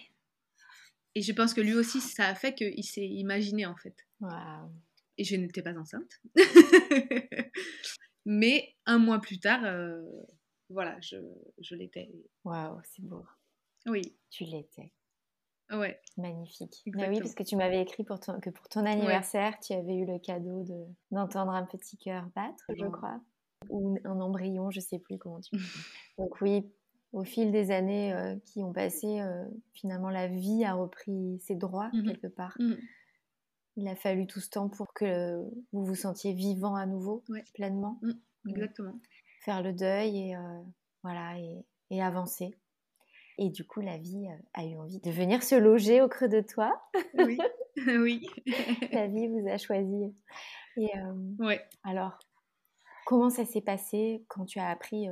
[1.16, 3.96] Et je pense que lui aussi, ça a fait qu'il s'est imaginé, en fait.
[5.18, 6.22] Et je n'étais pas enceinte.
[8.26, 10.02] Mais un mois plus tard, euh,
[10.70, 11.18] voilà, je,
[11.60, 12.12] je l'étais.
[12.44, 13.24] Waouh, c'est beau.
[13.86, 14.18] Oui.
[14.30, 14.92] Tu l'étais.
[15.72, 16.00] Ouais.
[16.18, 16.84] Magnifique.
[16.88, 19.96] Mais oui, parce que tu m'avais écrit pour ton, que pour ton anniversaire, tu avais
[19.96, 23.20] eu le cadeau de, d'entendre un petit cœur battre, je crois.
[23.70, 25.52] Ou un embryon, je sais plus comment tu
[26.18, 26.72] Donc oui,
[27.16, 31.56] au fil des années euh, qui ont passé, euh, finalement, la vie a repris ses
[31.56, 32.56] droits mmh quelque part.
[32.60, 32.76] Mmh
[33.78, 37.24] Il a fallu tout ce temps pour que vous vous sentiez vivant à nouveau,
[37.54, 38.00] pleinement.
[38.02, 39.00] Mmh, exactement.
[39.42, 40.62] Faire le deuil et, euh,
[41.04, 42.54] voilà, et, et avancer.
[43.38, 46.42] Et du coup, la vie a eu envie de venir se loger au creux de
[46.42, 46.82] toi.
[47.14, 47.38] Oui,
[47.88, 48.28] oui.
[48.92, 50.14] la vie vous a choisi.
[50.76, 50.92] Et
[51.40, 51.62] ouais.
[51.86, 52.20] alors,
[53.06, 55.08] comment ça s'est passé quand tu as appris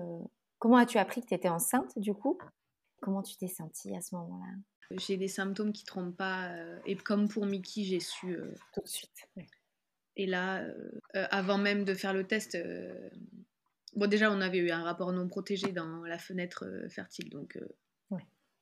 [0.63, 2.39] Comment as-tu appris que tu étais enceinte du coup?
[3.02, 4.54] Comment tu t'es sentie à ce moment-là?
[4.97, 6.56] J'ai des symptômes qui ne trompent pas.
[6.86, 8.38] et comme pour Mickey, j'ai su
[8.73, 9.28] tout de suite.
[10.15, 10.65] Et là,
[11.13, 12.58] avant même de faire le test,
[13.93, 17.60] bon déjà on avait eu un rapport non protégé dans la fenêtre fertile, donc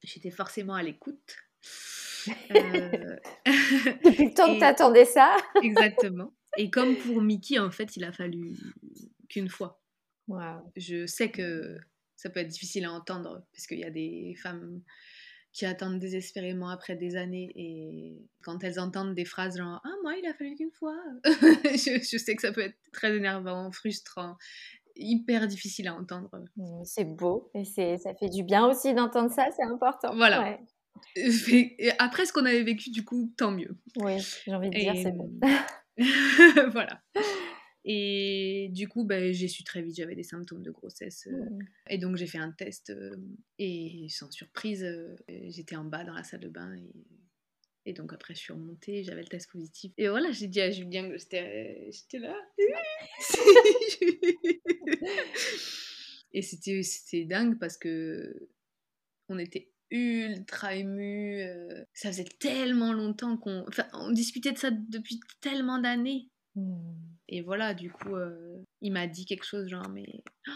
[0.01, 1.35] j'étais forcément à l'écoute.
[2.51, 3.15] Euh,
[4.05, 5.37] Depuis le temps que tu attendais ça.
[5.63, 6.31] exactement.
[6.55, 8.55] Et comme pour Mickey, en fait, il a fallu
[9.27, 9.81] qu'une fois.
[10.75, 11.79] Je sais que
[12.21, 14.81] ça peut être difficile à entendre parce qu'il y a des femmes
[15.53, 20.15] qui attendent désespérément après des années et quand elles entendent des phrases genre ah moi
[20.15, 24.37] il a fallu qu'une fois je, sais que ça peut être très énervant frustrant
[24.95, 26.29] hyper difficile à entendre
[26.83, 30.59] c'est beau et c'est ça fait du bien aussi d'entendre ça c'est important voilà
[31.99, 33.75] après ce qu'on avait vécu, du coup, tant mieux.
[33.97, 35.31] Oui, j'ai envie de dire, c'est bon.
[36.71, 37.01] voilà.
[37.83, 41.27] Et du coup, bah, j'ai su très vite, j'avais des symptômes de grossesse.
[41.27, 41.59] Euh, mmh.
[41.89, 42.91] Et donc, j'ai fait un test.
[42.91, 43.15] Euh,
[43.57, 46.75] et sans surprise, euh, j'étais en bas dans la salle de bain.
[46.75, 46.91] Et,
[47.89, 49.91] et donc, après, je suis remontée, j'avais le test positif.
[49.97, 52.35] Et voilà, j'ai dit à Julien que j'étais là.
[56.33, 58.47] et c'était dingue parce que
[59.27, 61.43] on était ultra ému.
[61.93, 63.65] Ça faisait tellement longtemps qu'on.
[63.67, 66.29] Enfin, on discutait de ça depuis tellement d'années.
[66.55, 67.11] Mmh.
[67.31, 70.05] Et voilà, du coup, euh, il m'a dit quelque chose genre, mais
[70.49, 70.51] oh,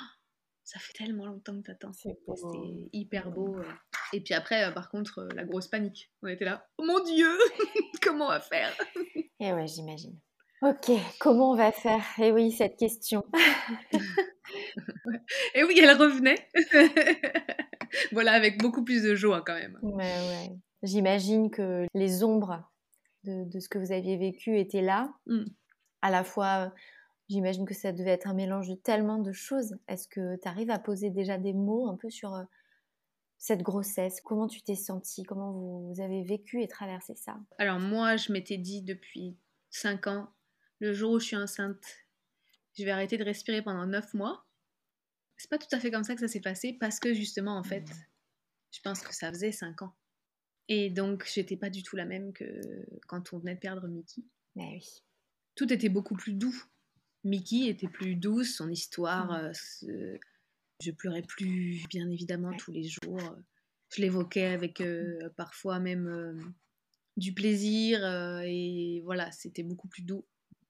[0.65, 1.93] ça fait tellement longtemps que t'attends.
[1.93, 3.57] C'était hyper beau.
[3.57, 3.63] Euh.
[4.11, 6.11] Et puis après, par contre, la grosse panique.
[6.21, 7.29] On était là, oh mon Dieu,
[8.03, 8.75] comment on va faire?
[9.39, 10.19] Et ouais, j'imagine.
[10.61, 12.03] Ok, comment on va faire?
[12.17, 13.23] Et oui, cette question.
[15.53, 16.47] Et oui, elle revenait.
[18.11, 19.77] voilà, avec beaucoup plus de joie quand même.
[19.81, 20.49] Ouais, ouais.
[20.83, 22.69] J'imagine que les ombres
[23.23, 25.11] de, ce que vous aviez vécu étaient là.
[25.25, 25.45] Mm.
[26.05, 26.73] À la fois,
[27.29, 29.77] j'imagine que ça devait être un mélange de tellement de choses.
[29.87, 32.43] Est-ce que tu arrives à poser déjà des mots un peu sur euh,
[33.37, 34.21] cette grossesse?
[34.21, 35.23] Comment tu t'es sentie?
[35.23, 37.37] Comment vous, avez vécu et traversé ça?
[37.57, 39.35] Alors moi, je m'étais dit depuis
[39.71, 40.29] 5 ans,
[40.79, 41.83] le jour où je suis enceinte,
[42.77, 44.45] je vais arrêter de respirer pendant 9 mois
[45.37, 47.63] c'est pas tout à fait comme ça que ça s'est passé parce que justement, en
[47.63, 48.05] fait, mmh.
[48.71, 49.95] je pense que ça faisait 5 ans.
[50.67, 52.45] Et donc, j'étais pas du tout la même que
[53.07, 54.23] quand on venait de perdre Mickey.
[54.55, 55.03] Mais oui.
[55.55, 56.63] Tout était beaucoup plus doux.
[57.23, 59.31] Mickey était plus douce, son histoire.
[59.33, 60.17] Euh,
[60.81, 63.35] je pleurais plus, bien évidemment, tous les jours.
[63.95, 66.39] Je l'évoquais avec euh, parfois même euh,
[67.17, 68.05] du plaisir.
[68.43, 70.25] et voilà, c'était beaucoup plus doux.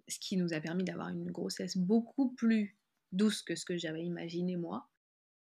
[0.07, 2.77] Ce qui nous a permis d'avoir une grossesse beaucoup plus
[3.11, 4.87] douce que ce que j'avais imaginé moi.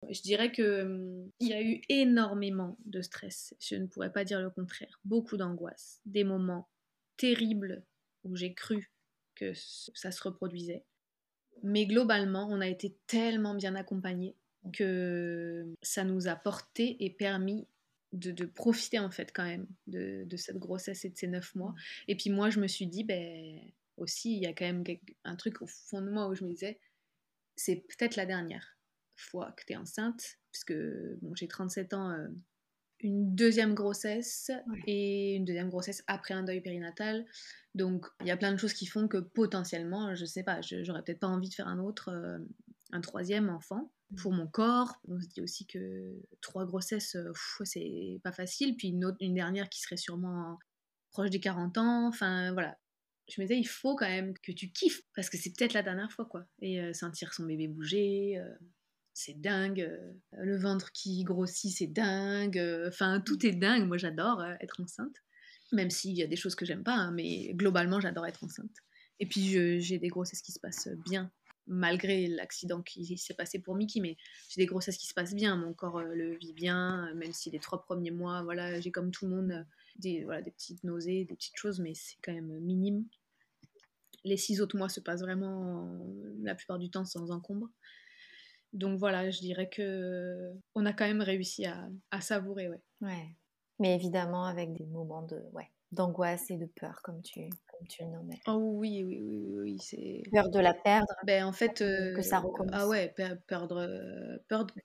[0.09, 3.53] Je dirais que hum, il y a eu énormément de stress.
[3.59, 4.99] Je ne pourrais pas dire le contraire.
[5.05, 6.69] Beaucoup d'angoisse, des moments
[7.17, 7.85] terribles
[8.23, 8.92] où j'ai cru
[9.35, 10.83] que ça se reproduisait.
[11.61, 14.35] Mais globalement, on a été tellement bien accompagnés
[14.71, 17.67] que ça nous a porté et permis
[18.13, 21.73] de, profiter en fait quand même de, cette grossesse et de ces neuf mois.
[22.07, 23.59] Et puis moi, je me suis dit, ben
[23.97, 24.83] aussi, il y a quand même
[25.23, 26.79] un truc au fond de moi où je me disais,
[27.55, 28.77] c'est peut-être la dernière
[29.15, 30.73] fois que tu es enceinte, puisque
[31.21, 32.27] bon, j'ai 37 ans, euh,
[33.03, 34.51] une deuxième grossesse
[34.87, 37.25] et une deuxième grossesse après un deuil périnatal.
[37.75, 41.03] Donc il y a plein de choses qui font que potentiellement, je sais pas, j'aurais
[41.03, 42.39] peut-être pas envie de faire un autre, euh,
[42.91, 45.01] un troisième enfant pour mon corps.
[45.07, 47.31] On se dit aussi que trois grossesses, euh,
[47.63, 48.75] c'est pas facile.
[48.75, 50.57] Puis une, autre, une dernière qui serait sûrement
[51.11, 52.07] proche des 40 ans.
[52.07, 52.77] Enfin voilà,
[53.29, 55.83] je me disais, il faut quand même que tu kiffes, parce que c'est peut-être la
[55.83, 56.45] dernière fois, quoi.
[56.61, 58.53] Et euh, sentir son bébé bouger, euh,
[59.13, 59.81] c'est dingue.
[59.81, 62.61] Euh, le ventre qui grossit, c'est dingue.
[62.87, 63.87] Enfin, tout est dingue.
[63.87, 65.15] Moi, j'adore être enceinte.
[65.71, 68.75] Même s'il y a des choses que j'aime pas, hein, mais globalement, j'adore être enceinte.
[69.19, 71.31] Et puis, j'ai des grossesses qui se passent bien,
[71.65, 74.17] malgré l'accident qui s'est passé pour Mickey, mais
[74.49, 75.55] j'ai des grossesses qui se passent bien.
[75.55, 79.25] Mon corps le vit bien, même si les trois premiers mois, voilà, j'ai comme tout
[79.25, 83.05] le monde des, voilà, des petites nausées, des petites choses, mais c'est quand même minime.
[84.23, 85.99] Les six autres mois se passent vraiment
[86.41, 87.69] la plupart du temps sans encombre.
[88.73, 92.81] Donc voilà, je dirais que on a quand même réussi à, à savourer, ouais.
[93.01, 93.27] Ouais.
[93.79, 98.03] Mais évidemment avec des moments de, ouais, d'angoisse et de peur, comme tu, comme tu
[98.03, 98.39] le nommais.
[98.47, 100.23] Oh oui, oui, oui, oui, oui c'est...
[100.31, 102.71] Peur de la perdre ben, en fait, Que ça euh, recommence.
[102.73, 103.67] Ah ouais, peur, peur,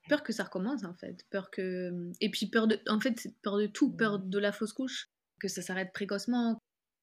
[0.08, 1.24] peur, que ça recommence, en fait.
[1.30, 2.10] Peur que...
[2.20, 2.78] Et puis peur de...
[2.88, 3.90] En fait, peur de tout.
[3.90, 4.28] Peur mmh.
[4.28, 6.58] de la fausse couche, que ça s'arrête précocement.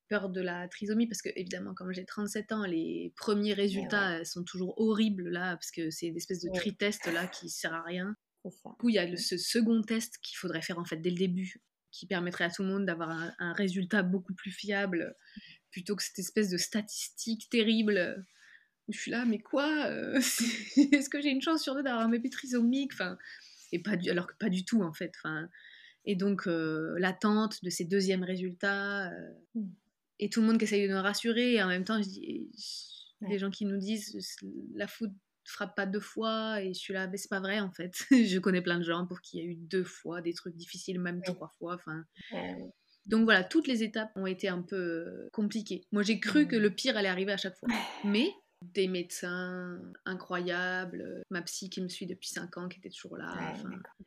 [0.08, 4.44] Peur de la trisomie, parce que évidemment, comme j'ai 37 ans, les premiers résultats sont
[4.44, 8.16] toujours horribles, là, parce que c'est une espèce de tri-test, là, qui sert à rien.
[8.44, 11.10] Du coup, il y a le, ce second test qu'il faudrait faire, en fait, dès
[11.10, 11.60] le début
[11.96, 15.16] qui permettrait à tout le monde d'avoir un, résultat beaucoup plus fiable,
[15.72, 18.26] plutôt que cette espèce de statistique terrible
[18.88, 20.16] où je suis là, mais quoi euh,
[20.92, 22.92] Est-ce que j'ai une chance sur deux d'avoir un bébé trisomique?
[22.94, 23.18] Enfin,
[23.72, 25.14] et pas du, Alors que pas du tout, en fait.
[25.18, 25.50] Enfin,
[26.04, 29.70] et donc, euh, l'attente de ces deuxièmes résultats, euh, mm.
[30.20, 32.50] Et tout le monde qui essaye de nous rassurer, et en même temps, je dis,
[33.22, 34.18] les gens qui nous disent
[34.74, 35.14] la foudre
[35.48, 37.94] frappe pas deux fois, et je suis là, mais c'est pas vrai, en fait.
[38.12, 40.56] je connais plein de gens pour qui il y a eu deux fois des trucs
[40.56, 41.76] difficiles, même trois fois.
[41.76, 42.04] Enfin.
[43.06, 45.86] Donc voilà, toutes les étapes ont été un peu compliquées.
[45.92, 47.70] Moi, j'ai cru que le pire allait arriver à chaque fois.
[48.04, 53.18] Mais des médecins incroyables, ma psy qui me suit depuis 5 ans qui était toujours
[53.18, 53.54] là.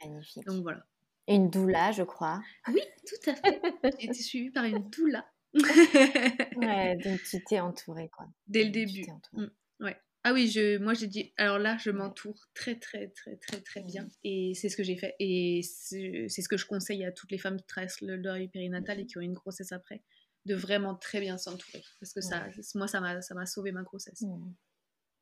[0.03, 0.44] magnifique.
[0.47, 0.85] Donc voilà.
[1.29, 2.42] une doula, je crois.
[2.66, 3.61] Oui, tout à fait.
[4.01, 5.25] J'ai été suivie par une doula.
[6.56, 8.26] ouais, donc tu t'es entourée quoi.
[8.46, 9.06] Dès le début.
[9.32, 9.46] Mmh,
[9.80, 9.96] ouais.
[10.24, 13.82] Ah oui, je, moi j'ai dit, alors là je m'entoure très très très très très
[13.82, 14.11] bien mmh.
[14.24, 17.38] et c'est ce que j'ai fait et c'est ce que je conseille à toutes les
[17.38, 20.02] femmes qui traversent le deuil périnatal et qui ont une grossesse après
[20.46, 21.82] de vraiment très bien s'entourer.
[22.00, 24.22] Parce que ça, moi, ça m'a sauvé ma grossesse.
[24.22, 24.54] Mmh.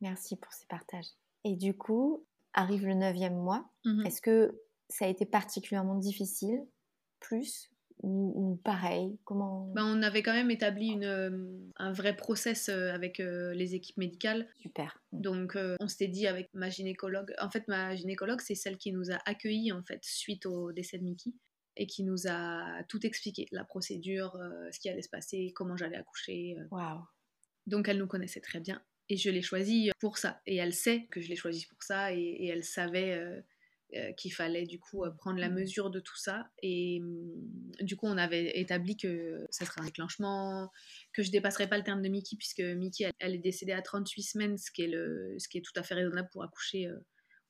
[0.01, 1.09] Merci pour ces partages.
[1.45, 3.71] Et du coup, arrive le neuvième mois.
[3.85, 6.61] Mmh Est-ce que ça a été particulièrement difficile,
[7.21, 7.71] plus
[8.03, 11.31] ou, pareil Comment ben, On avait quand même établi une, euh,
[11.77, 14.49] un vrai process euh, avec euh, les équipes médicales.
[14.61, 15.03] Super.
[15.13, 19.11] Donc on s'était dit avec ma gynécologue, en fait ma gynécologue c'est celle qui nous
[19.11, 21.31] a accueillis en fait suite au décès de Mickey
[21.77, 24.39] et qui nous a tout expliqué, la procédure,
[24.71, 26.57] ce qui allait se passer, comment j'allais accoucher.
[26.71, 27.01] Waouh.
[27.67, 30.41] Donc elle nous connaissait très bien et je l'ai choisie pour ça.
[30.47, 33.43] Et elle sait que je l'ai choisie pour ça et, elle savait
[33.95, 35.55] euh, qu'il fallait du coup prendre la mmh.
[35.55, 36.51] mesure de tout ça.
[36.63, 40.71] Et mmh, du coup on avait établi que ça serait un déclenchement,
[41.13, 44.23] que je dépasserais pas le terme de Mickey puisque Mickey elle, est décédée à 38
[44.23, 46.91] semaines, ce qui est, le, ce qui est tout à fait raisonnable pour accoucher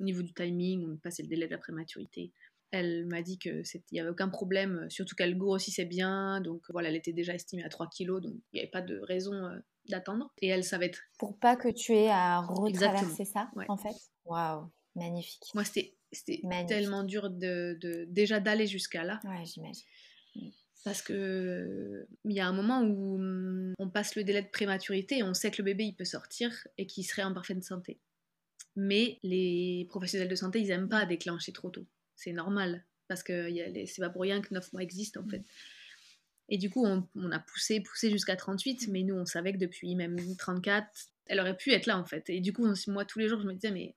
[0.01, 2.33] au niveau du timing, on passait le délai de la prématurité.
[2.73, 6.89] Elle m'a dit qu'il n'y avait aucun problème, euh, surtout qu'elle grossissait bien, donc voilà,
[6.89, 9.59] elle était déjà estimée à 3 kilos, donc il n'y avait pas de raison euh,
[9.89, 10.33] d'attendre.
[10.43, 11.01] Et elle savait être.
[11.19, 13.95] Pour pas que tu aies à retraverser ça, en fait?
[14.25, 15.45] Waouh, magnifique.
[15.55, 15.95] Moi, c'était
[16.69, 19.21] tellement dur de, de déjà d'aller jusqu'à là.
[19.25, 19.85] Ouais, j'imagine.
[20.35, 20.49] Mm.
[20.85, 25.19] Parce que il y a un moment où mm, on passe le délai de prématurité
[25.19, 27.99] et on sait que le bébé il peut sortir et qu'il serait en parfaite santé.
[28.77, 32.85] Mais les professionnels de santé, ils n'aiment pas déclencher trop tôt c'est normal.
[33.09, 33.49] Parce que
[33.87, 35.45] c'est pas pour rien que 9 mois existent, en fait.
[36.49, 39.95] Et du coup, on, a poussé, poussé jusqu'à 38, mais nous, on savait que depuis
[39.95, 40.89] même 34,
[41.27, 42.29] elle aurait pu être là, en fait.
[42.31, 43.95] Et du coup, moi, tous les jours, je me disais, mais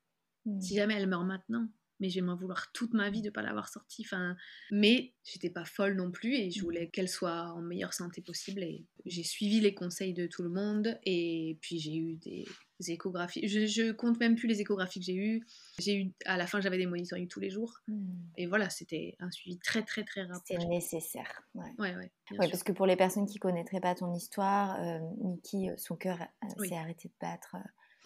[0.62, 1.67] si jamais elle meurt maintenant,
[1.99, 4.03] mais vais m'en vouloir toute ma vie de ne pas l'avoir sortie.
[4.05, 4.35] Enfin,
[4.71, 8.63] mais j'étais pas folle non plus et je voulais qu'elle soit en meilleure santé possible.
[8.63, 12.45] Et j'ai suivi les conseils de tout le monde et puis j'ai eu des
[12.88, 13.47] échographies.
[13.47, 15.45] Je, je, compte même plus les échographies que j'ai eues.
[15.79, 17.79] J'ai eu, à la fin, j'avais des monitorings tous les jours.
[17.88, 18.07] Hmm.
[18.38, 20.41] Et voilà, c'était un suivi très, très, très rapide.
[20.45, 21.41] C'était nécessaire.
[21.55, 25.69] Ouais, ouais, ouais, parce que pour les personnes qui connaîtraient pas ton histoire, euh, Niki,
[25.69, 27.57] euh, son cœur euh, s'est arrêté de battre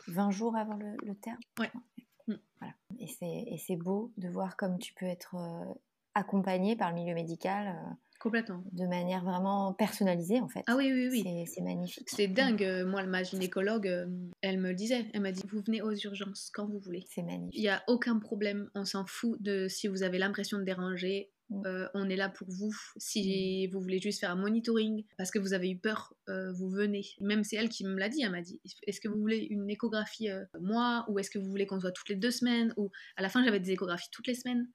[0.07, 1.39] 20 jours avant le, le terme.
[1.59, 1.71] Ouais.
[3.03, 5.73] Et c'est beau de voir comme tu peux être euh,
[6.15, 7.67] accompagné par le milieu médical.
[7.67, 8.63] Euh, Complètement.
[8.71, 10.63] De manière vraiment personnalisée, en fait.
[10.67, 11.45] Ah oui, oui, oui.
[11.45, 12.09] C'est magnifique.
[12.09, 12.85] C'est dingue.
[12.87, 14.05] Moi, ma gynécologue, euh,
[14.41, 15.05] elle me le disait.
[15.13, 17.05] Elle m'a dit Vous venez aux urgences quand vous voulez.
[17.09, 17.57] C'est magnifique.
[17.57, 18.69] Il n'y a aucun problème.
[18.75, 21.32] On s'en fout de si vous avez l'impression de déranger.
[21.65, 22.73] Euh, on est là pour vous.
[22.97, 26.69] Si vous voulez juste faire un monitoring parce que vous avez eu peur, euh, vous
[26.69, 27.05] venez.
[27.19, 28.21] Même c'est elle qui me l'a dit.
[28.23, 31.49] Elle m'a dit Est-ce que vous voulez une échographie euh, moi ou est-ce que vous
[31.49, 34.27] voulez qu'on soit toutes les deux semaines Ou à la fin, j'avais des échographies toutes
[34.27, 34.67] les semaines.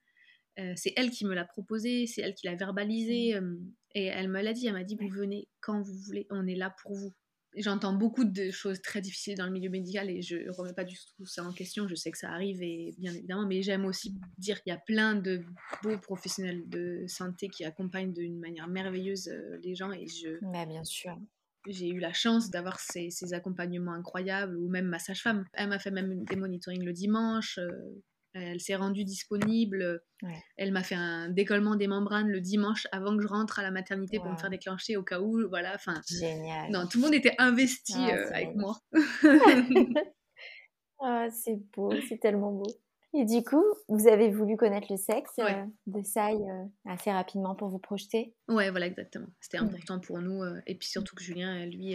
[0.76, 3.38] c'est elle qui me l'a proposé, c'est elle qui l'a verbalisé.
[3.94, 6.56] Et elle me l'a dit Elle m'a dit Vous venez quand vous voulez, on est
[6.56, 7.12] là pour vous.
[7.56, 10.96] J'entends beaucoup de choses très difficiles dans le milieu médical et je remets pas du
[11.16, 11.88] tout ça en question.
[11.88, 14.78] Je sais que ça arrive et bien évidemment, mais j'aime aussi dire qu'il y a
[14.78, 15.42] plein de
[15.82, 20.38] beaux professionnels de santé qui accompagnent d'une manière merveilleuse euh, les gens et je.
[20.52, 21.18] Mais bien sûr.
[21.66, 25.44] J'ai eu la chance d'avoir ces, ces, accompagnements incroyables ou même ma sage-femme.
[25.52, 27.58] Elle m'a fait même des monitorings le dimanche.
[28.34, 30.02] Elle s'est rendue disponible.
[30.56, 33.70] Elle m'a fait un décollement des membranes le dimanche avant que je rentre à la
[33.70, 35.48] maternité pour me faire déclencher au cas où.
[35.48, 36.00] Voilà, enfin.
[36.08, 36.70] Génial.
[36.70, 38.78] Non, tout le monde était investi ah, euh, avec moi.
[41.00, 42.66] Ah, c'est beau, c'est tellement beau.
[43.14, 47.54] Et du coup, vous avez voulu connaître le sexe euh, de Sai euh, assez rapidement
[47.54, 48.34] pour vous projeter?
[48.48, 49.28] Ouais, voilà, exactement.
[49.40, 50.42] C'était important pour nous.
[50.66, 51.94] et puis surtout que Julien, lui,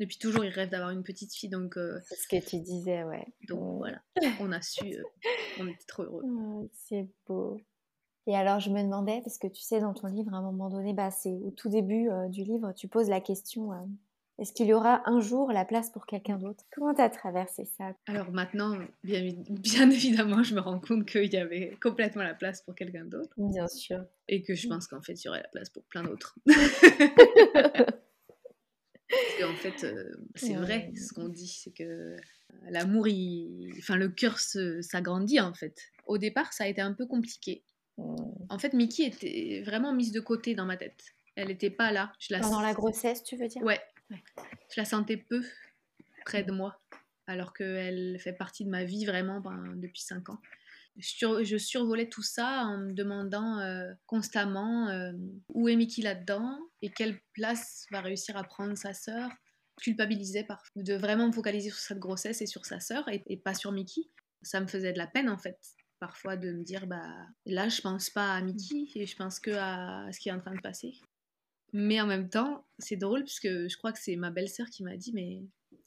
[0.00, 1.76] depuis toujours, il rêve d'avoir une petite fille, donc...
[1.76, 3.26] Euh, c'est ce que tu disais, ouais.
[3.48, 3.78] Donc mm.
[3.78, 4.02] voilà,
[4.40, 5.02] on a su, euh,
[5.60, 6.22] on était trop heureux.
[6.24, 7.60] Oh, c'est beau.
[8.26, 10.70] Et alors, je me demandais, parce que tu sais, dans ton livre, à un moment
[10.70, 13.72] donné, bah, c'est au tout début euh, du livre, tu poses la question
[14.40, 16.64] est-ce qu'il y aura un jour la place pour quelqu'un d'autre?
[16.72, 17.92] Comment tu as traversé ça?
[18.06, 22.62] Alors maintenant, bien, bien, évidemment, je me rends compte qu'il y avait complètement la place
[22.62, 23.34] pour quelqu'un d'autre.
[23.36, 24.02] Bien sûr.
[24.28, 26.38] Et que je pense qu'en fait, il y aurait la place pour plein d'autres.
[29.44, 32.16] en fait, euh, c'est vrai ce qu'on dit, c'est que
[32.68, 33.06] l'amour,
[33.78, 35.80] enfin le cœur s'agrandit en fait.
[36.06, 37.62] Au départ, ça a été un peu compliqué.
[37.98, 38.16] Mm.
[38.48, 41.14] En fait, Mickey était vraiment mise de côté dans ma tête.
[41.36, 42.12] Elle n'était pas là.
[42.18, 43.62] Je la Pendant la grossesse, tu veux dire?
[43.62, 43.80] Ouais.
[44.10, 45.42] Je la sentais peu
[46.24, 46.80] près de moi,
[47.26, 50.38] alors qu'elle fait partie de ma vie vraiment ben, depuis 5 ans.
[50.96, 55.12] Je, survolais tout ça en me demandant euh, constamment euh,
[55.54, 59.30] où est Mickey là-dedans et quelle place va réussir à prendre sa sœur.
[59.80, 63.54] Culpabilisais par de vraiment me focaliser sur cette grossesse et sur sa sœur et, pas
[63.54, 64.02] sur Mickey.
[64.42, 65.58] Ça me faisait de la peine en fait
[66.00, 67.14] parfois de me dire bah
[67.44, 70.40] là je pense pas à Mickey et je pense que à ce qui est en
[70.40, 70.98] train de passer.
[71.72, 74.96] Mais en même temps, c'est drôle puisque je crois que c'est ma belle-sœur qui m'a
[74.96, 75.42] dit mais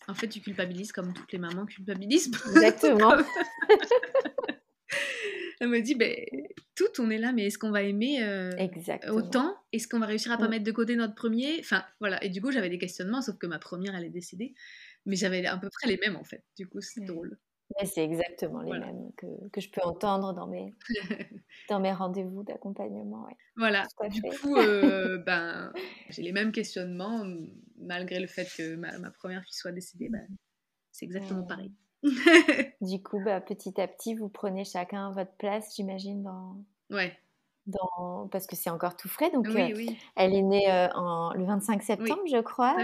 [0.07, 2.31] en fait tu culpabilises comme toutes les mamans culpabilisent.
[2.55, 3.17] Exactement.
[5.63, 6.13] Elle me dit, ben,
[6.75, 8.51] tout, on est là, mais est-ce qu'on va aimer euh,
[9.09, 9.55] autant?
[9.71, 10.51] Est-ce qu'on va réussir à pas mm.
[10.51, 11.57] mettre de côté notre premier?
[11.61, 12.21] Enfin, voilà.
[12.21, 14.53] Et du coup, j'avais des questionnements, sauf que ma première, elle est décédée.
[15.05, 16.43] Mais j'avais à peu près les mêmes, en fait.
[16.57, 17.39] Du coup, c'est drôle.
[17.79, 20.73] Mais c'est exactement les mêmes que, que, je peux entendre dans mes,
[21.69, 23.25] dans mes rendez-vous d'accompagnement.
[23.55, 25.71] Voilà, du coup, euh, ben,
[26.09, 27.25] j'ai les mêmes questionnements,
[27.77, 30.27] malgré le fait que ma, ma première fille soit décédée, ben,
[30.91, 31.71] c'est exactement pareil.
[32.81, 36.57] du coup, bah, petit à petit, vous prenez chacun votre place, j'imagine, dans.
[36.89, 37.17] Ouais.
[37.65, 38.27] Dans...
[38.31, 39.31] Parce que c'est encore tout frais.
[39.31, 39.73] Donc, euh,
[40.15, 41.33] elle est née euh, en...
[41.33, 42.75] le 25 septembre, je crois.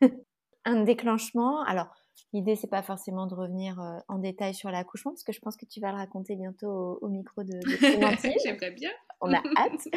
[0.64, 1.62] Un déclenchement.
[1.62, 1.88] Alors,
[2.32, 5.56] l'idée, c'est pas forcément de revenir euh, en détail sur l'accouchement, parce que je pense
[5.56, 8.90] que tu vas le raconter bientôt au, micro de, de J'aimerais bien.
[9.20, 9.88] On a hâte.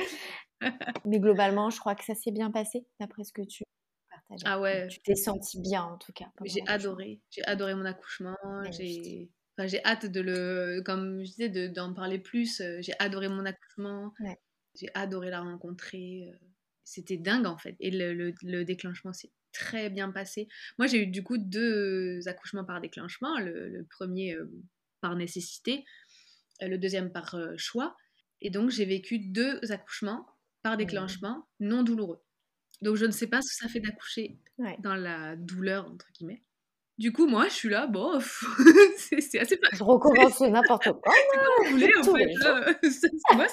[1.05, 3.64] Mais globalement, je crois que ça s'est bien passé, d'après ce que tu
[4.46, 4.88] ah ouais.
[4.88, 6.32] Tu t'es sentie bien en tout cas.
[6.46, 7.20] J'ai adoré.
[7.30, 8.38] J'ai adoré mon accouchement.
[8.72, 12.62] J'ai enfin, j'ai hâte de le, comme je disais, d'en parler plus.
[12.62, 14.14] Euh, j'ai adoré mon accouchement.
[14.76, 16.30] J'ai adoré la rencontrer.
[16.30, 16.38] Euh,
[16.84, 17.76] c'était dingue en fait.
[17.80, 20.48] Et le, le, déclenchement s'est très bien passé.
[20.78, 23.38] Moi, j'ai eu du coup deux accouchements par déclenchement.
[23.40, 24.50] Le, premier euh,
[25.02, 25.86] par nécessité,
[26.62, 27.96] le deuxième par choix.
[28.42, 30.26] Et donc, j'ai vécu deux accouchements
[30.62, 32.22] par déclenchement non douloureux.
[32.82, 34.38] Donc je ne sais pas ce que ça fait d'accoucher
[34.80, 36.44] dans la douleur, entre guillemets.
[37.00, 38.20] Du coup, moi, je suis là, bon,
[38.98, 39.78] c'est assez facile.
[39.78, 41.14] Je recommence n'importe quoi.
[41.64, 43.06] vous voulez, en fait.
[43.36, 43.48] moi,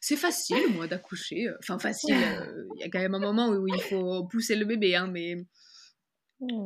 [0.00, 1.48] c'est facile, moi, d'accoucher.
[1.58, 2.14] Enfin, facile.
[2.14, 5.08] Euh, il y a quand même un moment où il faut pousser le bébé, hein,
[5.08, 5.34] mais...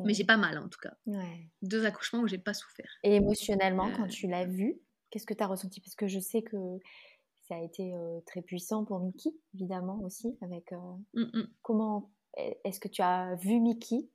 [0.05, 0.95] Mais j'ai pas mal, en tout cas.
[1.63, 2.91] Deux accouchements où j'ai pas souffert.
[3.03, 4.09] Et émotionnellement, quand euh.
[4.09, 4.75] tu l'as vu,
[5.11, 5.81] qu'est-ce que tu as ressenti?
[5.81, 6.57] Parce que je sais que
[7.49, 7.93] ça a été
[8.27, 10.37] très puissant pour Mickey, évidemment aussi.
[10.41, 10.73] Avec
[11.15, 11.49] mmh, mmh.
[11.63, 14.09] comment est-ce que tu as vu Mickey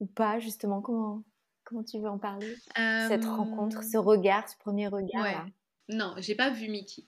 [0.00, 1.22] ou pas justement Comment
[1.64, 2.54] comment tu veux en parler?
[2.74, 5.22] Cette rencontre, ce regard, ce premier regard.
[5.22, 5.52] Ouais.
[5.88, 7.04] Non, j'ai pas vu Mickey.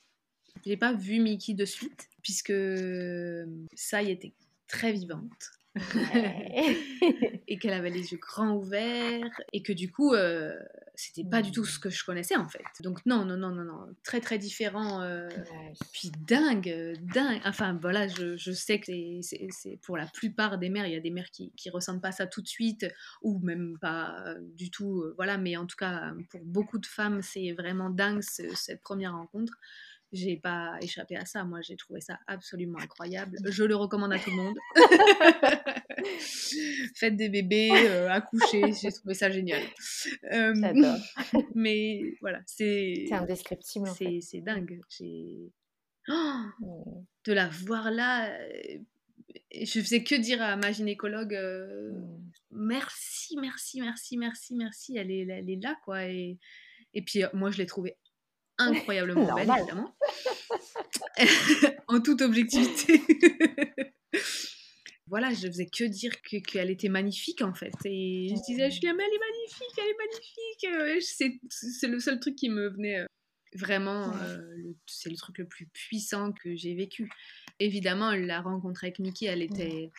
[0.64, 2.54] J'ai pas vu Mickey de suite puisque
[3.74, 4.34] ça y était
[4.66, 5.50] très vivante.
[7.48, 10.54] et qu'elle avait les yeux grands ouverts et que du coup euh,
[10.94, 12.62] c'était pas du tout ce que je connaissais en fait.
[12.80, 13.86] Donc non non non non non.
[14.04, 15.28] Très très différent euh,
[15.92, 17.40] puis dingue dingue.
[17.44, 21.00] Enfin voilà je, je sais que c'est pour la plupart des mères il y a
[21.00, 22.86] des mères qui, qui ressentent pas ça tout de suite
[23.22, 24.24] ou même pas
[24.56, 25.38] du tout euh, voilà.
[25.38, 29.58] Mais en tout cas pour beaucoup de femmes c'est vraiment dingue cette première rencontre
[30.14, 31.44] j'ai pas échappé à ça.
[31.44, 33.36] Moi, j'ai trouvé ça absolument incroyable.
[33.44, 34.56] Je le recommande à tout le monde.
[36.94, 39.62] Faites des bébés, euh, accouchez, j'ai trouvé ça génial.
[40.32, 40.54] Euh,
[41.54, 43.06] mais voilà, c'est.
[43.08, 43.88] C'est indescriptible.
[44.20, 44.80] C'est dingue.
[44.88, 45.52] J'ai.
[46.10, 46.12] Oh,
[46.60, 47.06] mmh.
[47.24, 48.78] de la voir là, euh,
[49.54, 52.20] je faisais que dire à ma gynécologue mmh.
[52.50, 54.98] merci, merci, merci, merci, merci.
[54.98, 56.04] Elle est, elle est là, quoi.
[56.04, 56.36] Et,
[56.92, 57.96] et puis, moi, je l'ai trouvée
[58.58, 59.96] incroyablement belle, évidemment.
[61.88, 63.00] en toute objectivité.
[65.06, 67.74] voilà, je faisais que dire qu'elle était magnifique en fait.
[67.84, 71.40] Et je disais, Julien, mais elle est magnifique, elle est magnifique.
[71.50, 73.06] C'est le seul truc qui me venait euh,
[73.54, 74.14] vraiment.
[74.16, 74.40] Euh,
[74.86, 77.10] c'est le truc le plus puissant que j'ai vécu.
[77.60, 79.90] Évidemment, la rencontre avec Mickey, elle était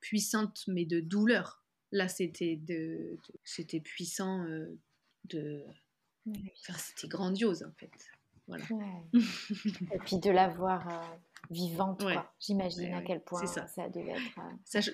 [0.00, 1.64] puissante, mais de douleur.
[1.90, 4.78] Là, c'était de, c'était puissant euh,
[5.24, 5.64] de
[6.54, 7.90] c'était grandiose en fait.
[8.46, 8.64] Voilà.
[9.94, 11.16] Et puis de la voir euh,
[11.50, 12.04] vivante,
[12.40, 13.66] j'imagine à quel point ça.
[13.66, 13.88] ça.
[13.88, 14.38] devait être.
[14.38, 14.90] Euh, ça, je,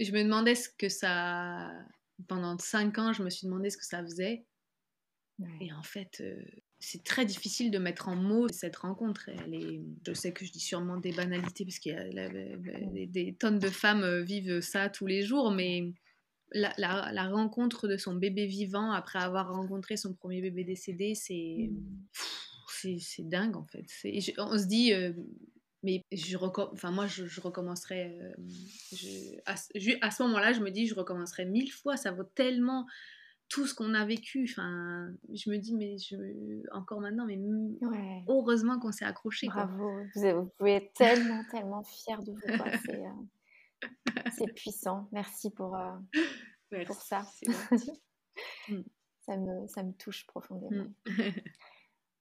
[0.00, 1.70] je, me demandais ce que ça.
[2.28, 4.46] Pendant cinq ans, je me suis demandé ce que ça faisait.
[5.60, 6.40] Et en fait, euh,
[6.78, 9.28] c'est très difficile de mettre en mots cette rencontre.
[9.28, 9.80] Elle est...
[10.06, 13.58] Je sais que je dis sûrement des banalités, parce qu'il y a des, des, tonnes
[13.58, 15.92] de femmes vivent ça tous les jours, mais
[16.52, 22.98] la, rencontre de son bébé vivant après avoir rencontré son premier bébé décédé, c'est mmh.
[22.98, 23.86] c'est dingue en fait.
[24.38, 25.12] On se dit, euh,
[25.82, 28.18] Mais je enfin, moi, je, recommencerai.
[29.46, 29.54] à,
[30.00, 31.96] à, ce moment-là, je me dis, je recommencerai mille fois.
[31.96, 32.86] Ça vaut tellement
[33.48, 34.46] tout ce qu'on a vécu.
[34.50, 36.16] Enfin, je me dis, mais je,
[36.72, 37.38] encore maintenant, mais
[38.28, 39.46] heureusement qu'on s'est accroché.
[39.48, 42.38] Bravo, Vous, pouvez être tellement, tellement fier de vous.
[42.88, 43.43] Euh,
[44.36, 45.08] c'est puissant.
[45.12, 47.22] Merci pour, euh, pour ça.
[48.68, 48.82] Mm.
[49.20, 50.86] ça, me, ça me touche profondément.
[51.06, 51.12] Mm.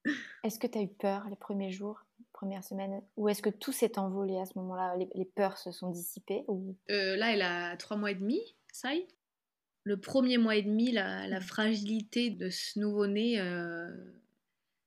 [0.44, 3.02] est-ce que tu as eu peur les premiers jours, premières semaines?
[3.18, 4.96] Ou est-ce que tout s'est envolé à ce moment-là?
[5.16, 6.78] Les, peurs se sont dissipées ou...
[6.92, 8.40] Euh, là, elle a trois mois et demi,
[8.72, 9.08] ça y est
[9.84, 11.42] le premier mois et demi, la, mmh.
[11.42, 13.90] fragilité de ce nouveau-né euh,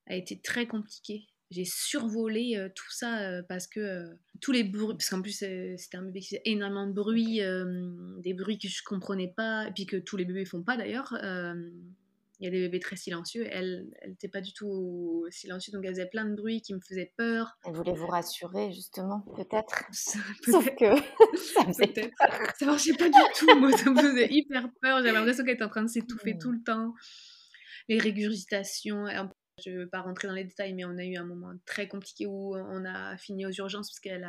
[0.07, 1.27] a été très compliquée.
[1.51, 4.05] J'ai survolé euh, tout ça euh, parce que
[4.41, 7.41] tous les bruits, parce qu'en plus c'était un bébé qui faisait énormément de bruit,
[8.23, 11.15] des bruits que je comprenais pas, et puis que tous les bébés font pas d'ailleurs.
[12.39, 13.47] Il y a des bébés très silencieux.
[13.51, 16.81] Elle, elle n'était pas du tout silencieuse, donc elle faisait plein de bruits qui me
[16.81, 17.57] faisaient peur.
[17.65, 19.85] Elle voulait vous rassurer, justement, peut-être.
[19.93, 20.95] Sauf que
[21.55, 22.11] ça faisait peur.
[22.59, 23.59] Ça marchait pas du tout.
[23.59, 24.99] Moi, ça me faisait hyper peur.
[24.99, 26.39] J'avais l'impression qu'elle était en train de s'étouffer mmh.
[26.39, 26.93] tout le temps.
[27.89, 29.07] Les régurgitations.
[29.65, 31.89] Je ne veux pas rentrer dans les détails, mais on a eu un moment très
[31.89, 34.29] compliqué où on a fini aux urgences parce qu'elle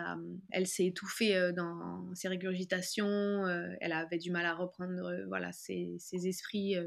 [0.51, 3.45] elle s'est étouffée euh, dans ses régurgitations.
[3.45, 6.77] Euh, elle avait du mal à reprendre euh, voilà, ses, esprits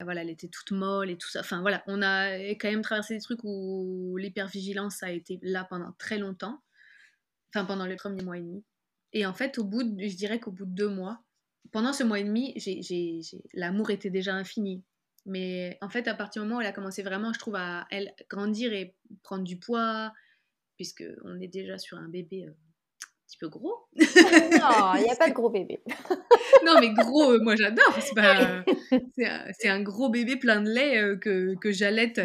[0.00, 1.40] voilà, elle était toute molle et tout ça.
[1.40, 5.92] Enfin voilà, on a quand même traversé des trucs où l'hypervigilance a été là pendant
[5.98, 6.60] très longtemps,
[7.50, 8.64] enfin pendant le premier mois et demi.
[9.12, 11.22] Et en fait, au bout, je dirais qu'au bout de deux mois,
[11.72, 12.54] pendant ce mois et demi,
[13.54, 14.84] l'amour était déjà infini.
[15.26, 17.86] Mais en fait, à partir du moment où elle a commencé vraiment, je trouve, à
[17.90, 20.12] elle grandir et prendre du poids,
[20.76, 22.52] puisque on est déjà sur un bébé euh,
[23.26, 23.86] petit peu gros.
[23.96, 25.82] non, il n'y a pas de gros bébé.
[26.66, 27.98] non, mais gros, euh, moi j'adore.
[29.58, 32.20] C'est un, gros bébé plein de lait euh, que, que j'allaite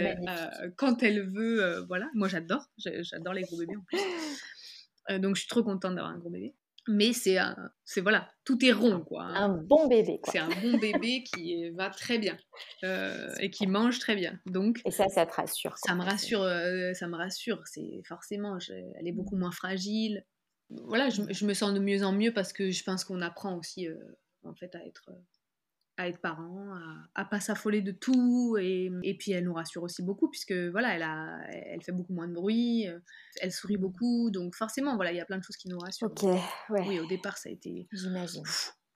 [0.76, 1.86] quand elle veut.
[1.88, 2.66] voilà, moi j'adore.
[2.78, 5.20] J'adore les gros bébés en plus.
[5.20, 6.54] donc je suis trop contente d'avoir un gros bébé.
[6.92, 7.38] Mais c'est
[7.86, 9.24] c'est voilà, tout est rond quoi.
[9.24, 10.20] Un bon bébé.
[10.24, 12.38] C'est un bon bébé qui va très bien
[13.40, 14.40] et qui mange très bien.
[14.48, 15.78] Donc et ça, ça te rassure.
[15.78, 16.44] Ça me rassure,
[16.96, 17.62] ça me rassure.
[17.66, 20.24] C'est forcément, elle est beaucoup moins fragile
[20.70, 23.88] voilà, je, me sens de mieux en mieux parce que je pense qu'on apprend aussi
[23.88, 23.96] euh,
[24.44, 25.12] en fait à être
[26.00, 29.84] à être parent, à, à pas s'affoler de tout et, et, puis elle nous rassure
[29.84, 33.00] aussi beaucoup puisque voilà, elle a elle fait beaucoup moins de bruit, euh,
[33.42, 36.10] elle sourit beaucoup donc forcément voilà, il y a plein de choses qui nous rassurent.
[36.10, 36.88] OK, ouais.
[36.88, 38.44] Oui, au départ ça a été j'imagine.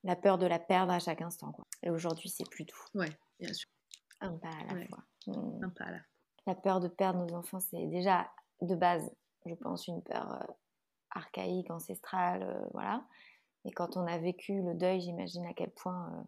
[0.05, 1.65] La peur de la perdre à chaque instant quoi.
[1.83, 2.79] Et aujourd'hui, c'est plus tout.
[2.93, 3.69] Ouais, bien sûr.
[4.21, 5.03] Un pas à la fois.
[5.27, 6.07] Un pas à la fois.
[6.47, 8.29] La peur de perdre nos enfants, c'est déjà
[8.61, 9.09] de base,
[9.45, 10.53] je pense, une peur euh,
[11.11, 13.05] archaïque, ancestrale, euh, voilà.
[13.65, 16.23] Et quand on a vécu le deuil, j'imagine à quel point euh,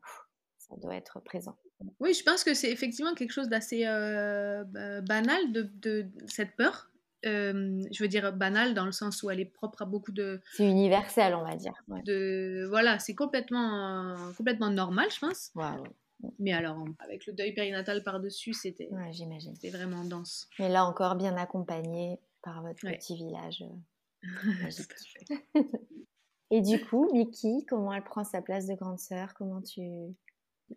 [0.77, 1.57] doit être présent.
[1.99, 4.63] Oui, je pense que c'est effectivement quelque chose d'assez euh,
[5.01, 6.89] banal de, cette peur.
[7.23, 10.41] je veux dire banal dans le sens où elle est propre à beaucoup de.
[10.53, 11.73] C'est universel, on va dire.
[12.05, 15.51] De voilà, c'est complètement complètement normal, je pense.
[16.39, 19.53] Mais alors, avec le deuil périnatal par-dessus, c'était j'imagine.
[19.55, 20.47] C'était vraiment dense.
[20.59, 23.63] Mais là encore, bien accompagné par votre petit village.
[26.51, 29.33] Et du coup, Miki, comment elle prend sa place de grande sœur?
[29.33, 29.81] Comment tu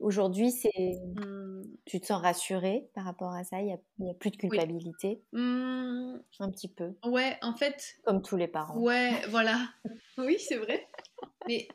[0.01, 1.63] aujourd'hui c'est mmh.
[1.85, 3.61] tu te sens rassurée par rapport à ça?
[3.61, 5.23] Il n'y a, plus de culpabilité?
[5.33, 6.17] Mmh.
[6.41, 6.95] Un petit peu.
[7.05, 7.97] Ouais, en fait.
[8.05, 8.79] Comme tous les parents.
[8.79, 9.69] Ouais, voilà.
[10.19, 10.87] oui, c'est vrai.
[11.47, 11.67] Mais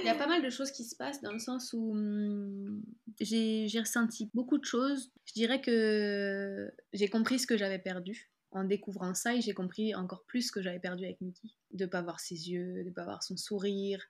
[0.00, 2.82] il y a pas mal de choses qui se passent dans le sens où mmh,
[3.20, 5.10] j'ai ressenti beaucoup de choses.
[5.24, 10.24] Je dirais que j'ai compris ce que j'avais perdu en découvrant ça, j'ai compris encore
[10.26, 11.48] plus ce que j'avais perdu avec Mickey.
[11.72, 14.04] De pas voir ses yeux, de pas voir son sourire.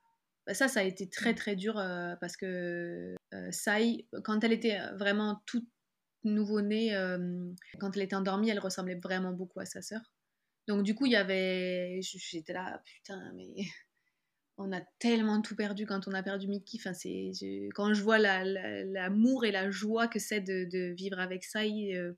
[0.47, 4.53] Bah, ça, ça a été très très dur euh, parce que euh, Sai, quand elle
[4.53, 5.68] était vraiment toute
[6.24, 10.01] nouveau-née, euh, quand elle était endormie, elle ressemblait vraiment beaucoup à sa sœur.
[10.68, 12.01] Donc du coup, il y avait...
[12.03, 13.55] J'étais là, putain, mais
[14.59, 16.78] on a tellement tout perdu quand on a perdu Mickey.
[16.80, 17.32] Enfin, c'est...
[17.74, 22.14] Quand je vois l'amour et la joie que c'est de, de, vivre avec Sai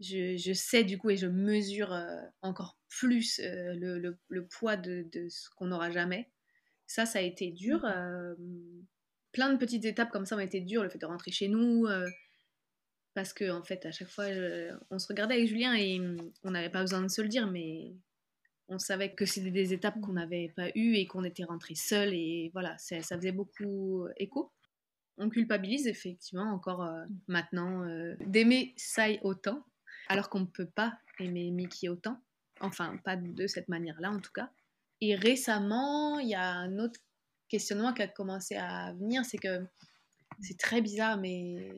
[0.00, 5.48] je, sais du coup et je mesure euh, encore plus euh, le, poids de, ce
[5.56, 6.30] qu'on n'aura jamais.
[6.88, 7.84] Ça, ça a été dur.
[7.84, 8.34] Euh,
[9.30, 10.82] plein de petites étapes comme ça ont été dures.
[10.82, 11.86] Le fait de rentrer chez nous,
[13.14, 14.24] parce que en fait, à chaque fois,
[14.90, 17.46] on se regardait avec Julien et mmh, on n'avait pas besoin de se le dire,
[17.46, 17.94] mais
[18.68, 22.12] on savait que c'était des étapes qu'on n'avait pas eues et qu'on était rentré seul
[22.12, 24.52] et voilà, ça faisait beaucoup écho.
[25.18, 26.88] On culpabilise effectivement encore
[27.26, 27.86] maintenant
[28.20, 29.64] d'aimer Sai autant
[30.08, 32.20] alors qu'on ne peut pas aimer Mickey autant.
[32.60, 34.50] Enfin, pas de cette manière-là en tout cas.
[35.00, 37.00] Et récemment, il y a un autre
[37.48, 39.66] questionnement qui a commencé à venir, c'est que
[40.40, 41.74] c'est très bizarre, mais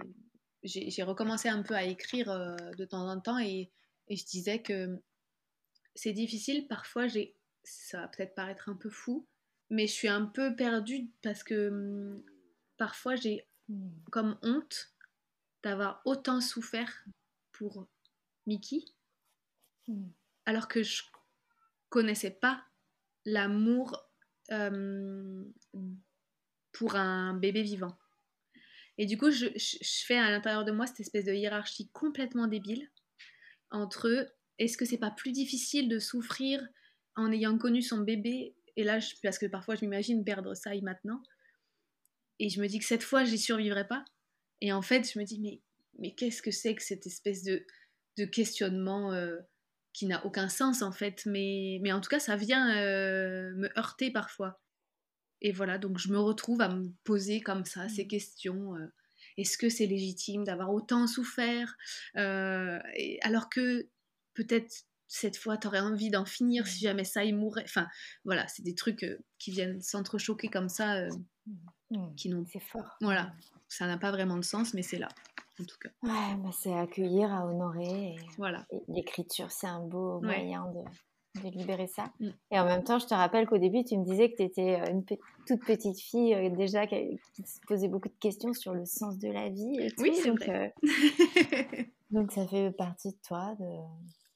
[0.63, 3.71] j'ai recommencé un peu à écrire euh, de temps en temps et,
[4.09, 5.01] je disais que
[5.95, 6.67] c'est difficile.
[6.67, 9.29] Parfois, j'ai, ça va peut-être paraître un peu fou,
[9.71, 12.25] mais je suis un peu perdue parce que hum,
[12.77, 13.89] parfois j'ai hmm.
[14.11, 14.93] comme honte
[15.63, 17.05] d'avoir autant souffert
[17.53, 17.87] pour
[18.47, 18.85] Mickey,
[19.87, 20.09] hmm.
[20.45, 21.05] alors que je
[21.89, 22.65] connaissais pas
[23.25, 23.97] l'amour
[24.51, 25.53] hum,
[26.73, 27.97] pour un bébé vivant.
[28.99, 29.47] Et du coup, je,
[30.05, 32.91] fais à l'intérieur de moi cette espèce de hiérarchie complètement débile
[33.71, 36.63] entre est-ce que c'est pas plus difficile de souffrir
[37.17, 41.23] en ayant connu son bébé et là parce que parfois je m'imagine perdre ça maintenant
[42.39, 44.05] et je me dis que cette fois j'y survivrai pas
[44.61, 45.63] et en fait je me dis mais
[45.99, 47.65] mais qu'est-ce que c'est que cette espèce de,
[48.19, 49.39] de questionnement euh,
[49.93, 53.79] qui n'a aucun sens en fait mais mais en tout cas ça vient euh, me
[53.79, 54.61] heurter parfois
[55.41, 58.09] et voilà donc je me retrouve à me poser comme ça ces mmh.
[58.09, 58.87] questions euh,
[59.37, 61.77] est-ce que c'est légitime d'avoir autant souffert
[62.15, 63.89] alors que
[64.35, 67.65] peut-être cette fois, tu aurais envie d'en finir si jamais ça y mourait.
[67.65, 67.89] Enfin,
[68.25, 71.11] voilà, c'est des trucs euh, qui viennent s'entrechoquer comme ça, euh.
[71.91, 72.15] Mmh.
[72.15, 72.47] qui n'ont.
[72.47, 72.97] C'est fort.
[73.01, 73.35] Voilà,
[73.69, 75.09] ça n'a pas vraiment de sens, mais c'est là,
[75.61, 75.91] en tout cas.
[76.03, 78.17] Ouais, c'est accueillir, à honorer.
[78.39, 78.67] voilà.
[78.89, 82.13] L'écriture, c'est un beau moyen de, de, libérer ça.
[82.21, 82.29] Mmh.
[82.51, 84.81] Et en même temps, je te rappelle qu'au début, tu me disais que tu étais
[84.81, 89.19] euh, une toute petite fille déjà qui, se posait beaucoup de questions sur le sens
[89.19, 89.77] de la vie.
[89.79, 90.75] Et oui, c'est vrai.
[92.11, 93.67] donc, ça fait partie de toi de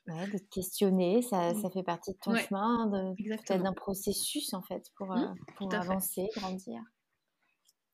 [0.07, 1.63] de te questionner, ça, mmh.
[1.63, 6.29] ça, fait partie de ton chemin, de, d'un processus en fait pour, euh, pour avancer,
[6.37, 6.81] grandir.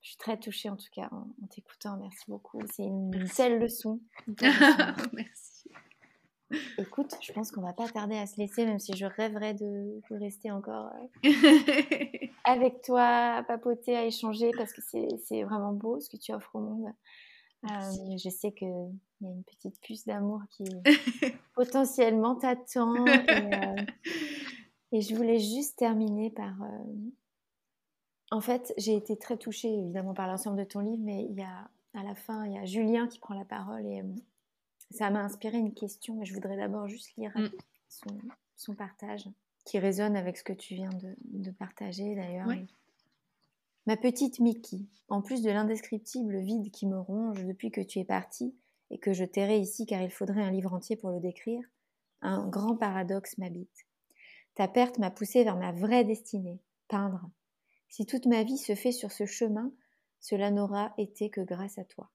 [0.03, 2.61] Je suis très touchée en tout cas en, t'écoutant, merci beaucoup.
[2.73, 4.01] C'est une, belle leçon.
[5.13, 5.71] merci.
[6.79, 10.01] Écoute, je pense qu'on va pas tarder à se laisser, même si je rêverais de,
[10.11, 10.91] rester encore
[11.25, 11.31] euh,
[12.45, 16.57] avec toi, à papoter, à échanger, parce que c'est vraiment beau ce que tu offres
[16.57, 16.93] au monde.
[17.65, 20.65] Euh, je sais qu'il y a une petite puce d'amour qui
[21.55, 23.07] potentiellement t'attend.
[23.07, 23.77] Euh,
[24.93, 26.55] et, je voulais juste terminer par...
[28.33, 31.37] Euh, en fait, j'ai été très touchée évidemment par l'ensemble de ton livre, mais il
[31.37, 34.03] y a, à la fin, il y a Julien qui prend la parole et
[34.91, 36.23] ça m'a inspiré une question.
[36.23, 37.51] Et je voudrais d'abord juste lire mm.
[38.57, 39.29] son, partage
[39.65, 40.91] qui résonne avec ce que tu viens
[41.23, 42.49] de, partager d'ailleurs.
[43.87, 48.05] Ma petite Mickey, en plus de l'indescriptible vide qui me ronge depuis que tu es
[48.05, 48.55] partie
[48.91, 51.63] et que je tairai ici car il faudrait un livre entier pour le décrire,
[52.23, 53.87] un grand paradoxe m'habite.
[54.55, 57.29] Ta perte m'a poussé vers ma vraie destinée, peindre.
[57.91, 59.73] Si toute ma vie se fait sur ce chemin,
[60.21, 62.09] cela n'aura été que grâce à toi.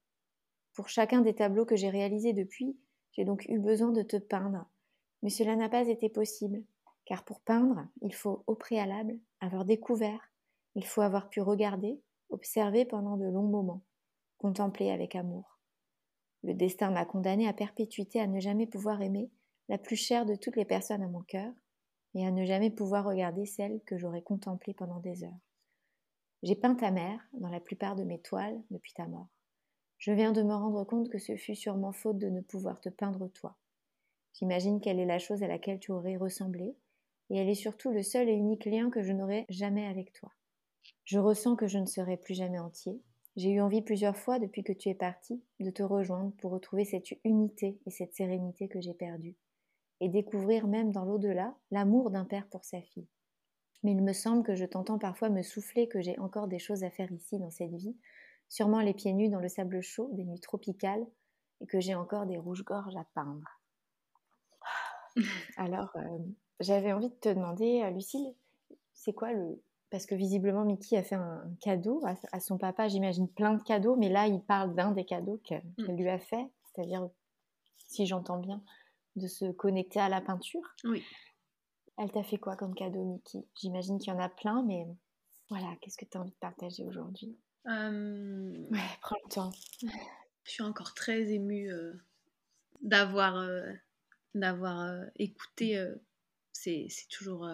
[0.73, 2.80] Pour chacun des tableaux que j'ai réalisés depuis,
[3.11, 4.65] j'ai donc eu besoin de te peindre.
[5.21, 6.63] Mais cela n'a pas été possible,
[7.03, 10.32] car pour peindre, il faut au préalable avoir découvert,
[10.76, 13.84] il faut avoir pu regarder, observer pendant de longs moments,
[14.38, 15.59] contempler avec amour.
[16.43, 19.30] Le destin m'a condamné à perpétuité à ne jamais pouvoir aimer
[19.67, 21.51] la plus chère de toutes les personnes à mon cœur,
[22.13, 25.45] et à ne jamais pouvoir regarder celle que j'aurais contemplée pendant des heures.
[26.44, 29.30] J'ai peint ta mère dans la plupart de mes toiles depuis ta mort.
[29.98, 32.90] Je viens de me rendre compte que ce fut sûrement faute de ne pouvoir te
[32.90, 33.58] peindre toi.
[34.34, 36.76] J'imagine quelle est la chose à laquelle tu aurais ressemblé,
[37.30, 40.32] et elle est surtout le seul et unique lien que je n'aurai jamais avec toi.
[41.06, 43.02] Je ressens que je ne serai plus jamais entier.
[43.36, 46.86] J'ai eu envie plusieurs fois depuis que tu es parti de te rejoindre pour retrouver
[46.86, 49.36] cette unité et cette sérénité que j'ai perdue,
[50.02, 53.08] et découvrir même dans l'au-delà l'amour d'un père pour sa fille.
[53.86, 56.84] Mais il me semble que je t'entends parfois me souffler que j'ai encore des choses
[56.84, 57.96] à faire ici dans cette vie,
[58.50, 61.06] sûrement les pieds nus dans le sable chaud des nuits tropicales,
[61.62, 63.62] et que j'ai encore des rouges-gorges à peindre.
[65.58, 66.18] Alors, euh,
[66.60, 68.34] j'avais envie de te demander, euh, Lucille,
[68.96, 69.62] c'est quoi le,
[69.92, 73.96] parce que visiblement Mickey a fait un, cadeau à, son papa, j'imagine plein de cadeaux,
[73.96, 75.96] mais là il parle d'un des cadeaux qu'elle mm.
[75.96, 77.08] lui a fait, c'est-à-dire,
[77.78, 78.64] si j'entends bien,
[79.16, 80.76] de se connecter à la peinture.
[80.86, 81.04] Oui.
[81.98, 83.46] Elle t'a fait quoi comme cadeau, Mickey?
[83.56, 84.86] J'imagine qu'il y en a plein, mais
[85.50, 87.38] voilà, qu'est-ce que tu as envie de partager aujourd'hui?
[87.68, 89.52] Euh, Ouais, prends le temps.
[90.43, 91.93] Je suis encore très émue euh,
[92.82, 93.72] d'avoir euh,
[94.34, 95.84] d'avoir écouté.
[96.52, 97.50] c'est toujours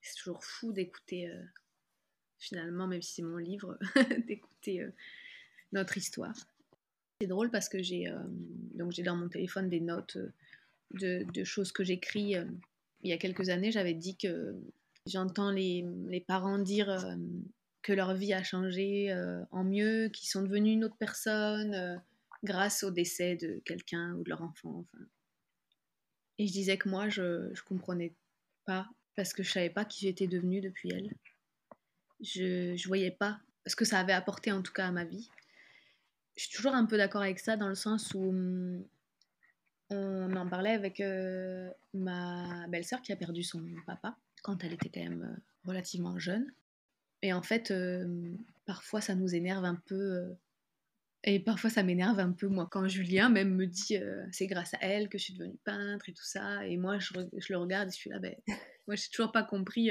[0.00, 1.32] c'est toujours fou d'écouter,
[2.38, 3.78] finalement, même si c'est mon livre,
[4.26, 4.86] d'écouter
[5.72, 6.36] notre histoire.
[7.20, 8.12] C'est drôle parce que j'ai
[8.74, 10.16] donc j'ai dans mon téléphone des notes
[10.92, 12.36] de, choses que j'écris.
[13.02, 14.56] Il y a quelques années, j'avais dit que
[15.06, 17.16] j'entends les, les, parents dire
[17.82, 19.14] que leur vie a changé
[19.50, 22.00] en mieux, qu'ils sont devenus une autre personne
[22.44, 24.84] grâce au décès de quelqu'un ou de leur enfant.
[26.38, 28.14] Et je disais que moi, je ne comprenais
[28.64, 31.10] pas parce que je savais pas qui j'étais devenue depuis elle.
[32.20, 35.28] Je ne voyais pas ce que ça avait apporté en tout cas à ma vie.
[36.36, 38.84] Je suis toujours un peu d'accord avec ça dans le sens où hum,
[39.90, 44.90] on en parlait avec euh, ma belle-sœur qui a perdu son papa quand elle était
[44.90, 46.52] quand même euh, relativement jeune.
[47.22, 48.34] Et en fait, euh,
[48.64, 50.34] parfois ça nous énerve un peu.
[51.24, 53.98] et parfois ça m'énerve un peu, moi, quand Julien même me dit
[54.32, 56.66] c'est grâce à elle que je suis devenue peintre et tout ça.
[56.66, 58.34] Et moi, je, je le regarde et je suis là, ben,
[58.86, 59.90] moi, j'ai toujours pas compris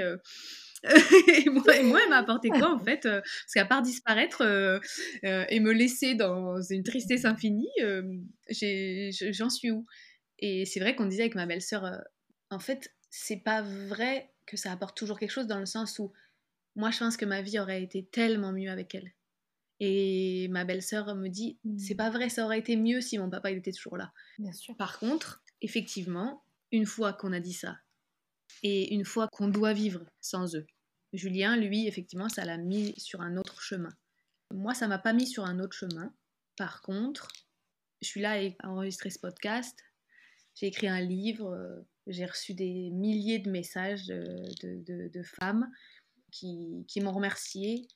[0.84, 4.80] et, moi, moi, elle m'a apporté quoi en fait euh, Parce qu'à part disparaître euh,
[5.24, 7.70] euh, et me laisser dans une tristesse infinie,
[8.50, 9.86] j'en suis où?
[10.40, 12.04] Et c'est vrai qu'on disait avec ma belle-sœur,
[12.50, 16.12] en fait, c'est pas vrai que ça apporte toujours quelque chose dans le sens où
[16.76, 19.14] moi je pense que ma vie aurait été tellement mieux avec elle.
[19.80, 21.78] Et ma belle-sœur me dit, mmh.
[21.80, 24.14] c'est pas vrai, ça aurait été mieux si mon papa il était toujours là.
[24.38, 24.76] Bien sûr.
[24.78, 27.78] Par contre, effectivement, une fois qu'on a dit ça,
[28.64, 30.66] et une fois qu'on doit vivre sans eux,
[31.14, 33.94] Julien, lui, effectivement, ça l'a mis sur un autre chemin.
[34.54, 36.14] Moi, ça m'a pas mis sur un autre chemin.
[36.58, 37.28] Par contre,
[38.02, 39.78] je suis là à enregistrer ce podcast.
[40.56, 41.54] J'ai écrit un livre.
[41.54, 45.70] Euh, j'ai reçu des milliers de messages de, femmes
[46.32, 47.88] qui, m'ont remercié.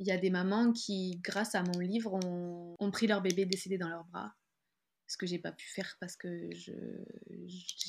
[0.00, 3.46] Il y a des mamans qui, grâce à mon livre, ont, ont pris leur bébé
[3.46, 4.34] décédé dans leurs bras
[5.08, 6.72] ce que j'ai pas pu faire parce que je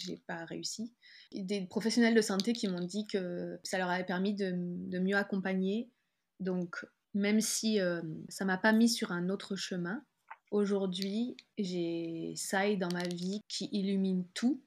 [0.07, 0.93] n'ai pas réussi.
[1.33, 5.91] Des professionnels de santé qui m'ont dit que ça leur avait permis de, mieux accompagner.
[6.39, 10.01] Donc, même si euh, ça m'a pas mis sur un autre chemin,
[10.49, 14.63] aujourd'hui, j'ai ça dans ma vie qui illumine tout.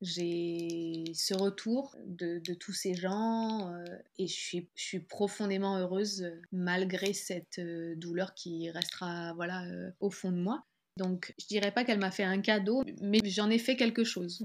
[0.00, 3.84] J'ai ce retour de, tous ces gens euh,
[4.18, 9.64] et je suis, je suis, profondément heureuse malgré cette euh, douleur qui restera voilà,
[10.00, 10.64] au fond de moi.
[10.96, 14.44] Donc, je dirais pas qu'elle m'a fait un cadeau, mais j'en ai fait quelque chose.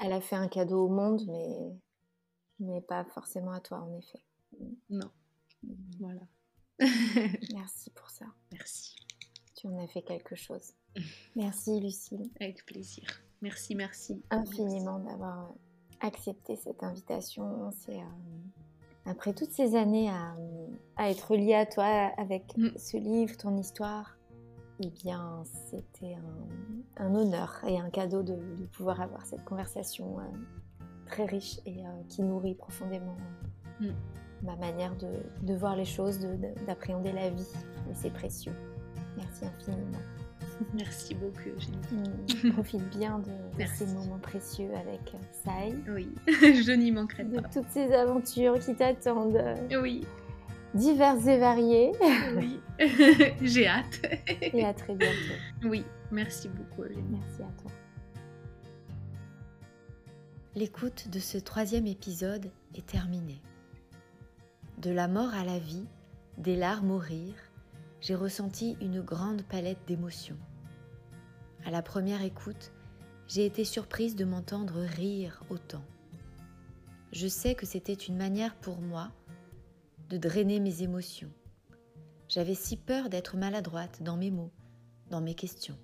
[0.00, 1.72] Elle a fait un cadeau au monde, mais,
[2.60, 4.22] mais pas forcément à toi, en effet.
[4.90, 5.10] Non.
[5.98, 6.20] Voilà.
[7.54, 8.26] Merci pour ça.
[8.52, 8.96] Merci.
[9.56, 10.74] Tu en as fait quelque chose.
[11.36, 12.30] Merci, Lucille.
[12.40, 13.04] Avec plaisir.
[13.40, 14.22] Merci, merci.
[14.30, 15.52] Infiniment d'avoir
[16.00, 17.70] accepté cette invitation.
[17.72, 17.98] C'est.
[17.98, 18.06] Euh,
[19.06, 20.34] après toutes ces années à,
[20.96, 21.84] à, être liée à toi
[22.16, 22.70] avec mm.
[22.76, 24.16] ce livre, ton histoire,
[24.80, 26.16] eh bien, c'était
[26.96, 28.36] un, honneur et un cadeau de,
[28.72, 30.22] pouvoir avoir cette conversation euh,
[31.06, 33.16] très riche et euh, qui nourrit profondément
[33.82, 33.94] euh, mm.
[34.42, 36.18] ma manière de, voir les choses,
[36.66, 37.48] d'appréhender la vie.
[37.90, 38.54] Et c'est précieux.
[39.16, 39.98] Merci infiniment.
[40.74, 42.48] Merci beaucoup, Eugénie.
[42.48, 42.52] Mm.
[42.54, 45.14] profite bien de, ces moments précieux avec
[45.44, 45.72] Sai.
[45.88, 47.42] Oui, je n'y manquerai pas.
[47.42, 49.40] De toutes ces aventures qui t'attendent.
[49.80, 50.04] Oui
[50.74, 51.92] divers et variés.
[52.36, 52.60] Oui,
[53.42, 54.00] j'ai hâte.
[54.42, 55.14] et à très bientôt.
[55.64, 56.82] Oui, merci beaucoup.
[57.10, 57.70] Merci à toi.
[60.54, 63.42] L'écoute de ce troisième épisode est terminée.
[64.78, 65.86] De la mort à la vie,
[66.38, 67.34] des larmes au rire,
[68.00, 70.38] j'ai ressenti une grande palette d'émotions.
[71.64, 72.72] À la première écoute,
[73.26, 75.82] j'ai été surprise de m'entendre rire autant.
[77.12, 79.10] Je sais que c'était une manière pour moi
[80.14, 81.32] de drainer mes émotions.
[82.28, 84.52] J'avais si peur d'être maladroite dans mes mots,
[85.10, 85.76] dans mes questions.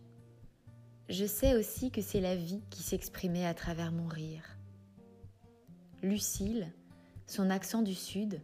[1.08, 4.56] Je sais aussi que c'est la vie qui s'exprimait à travers mon rire.
[6.04, 6.72] Lucille,
[7.26, 8.40] son accent du sud,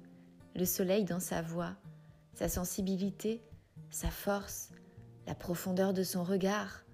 [0.57, 1.77] le soleil dans sa voix,
[2.35, 3.41] sa sensibilité,
[3.91, 4.71] sa force,
[5.29, 6.85] la profondeur de son regard,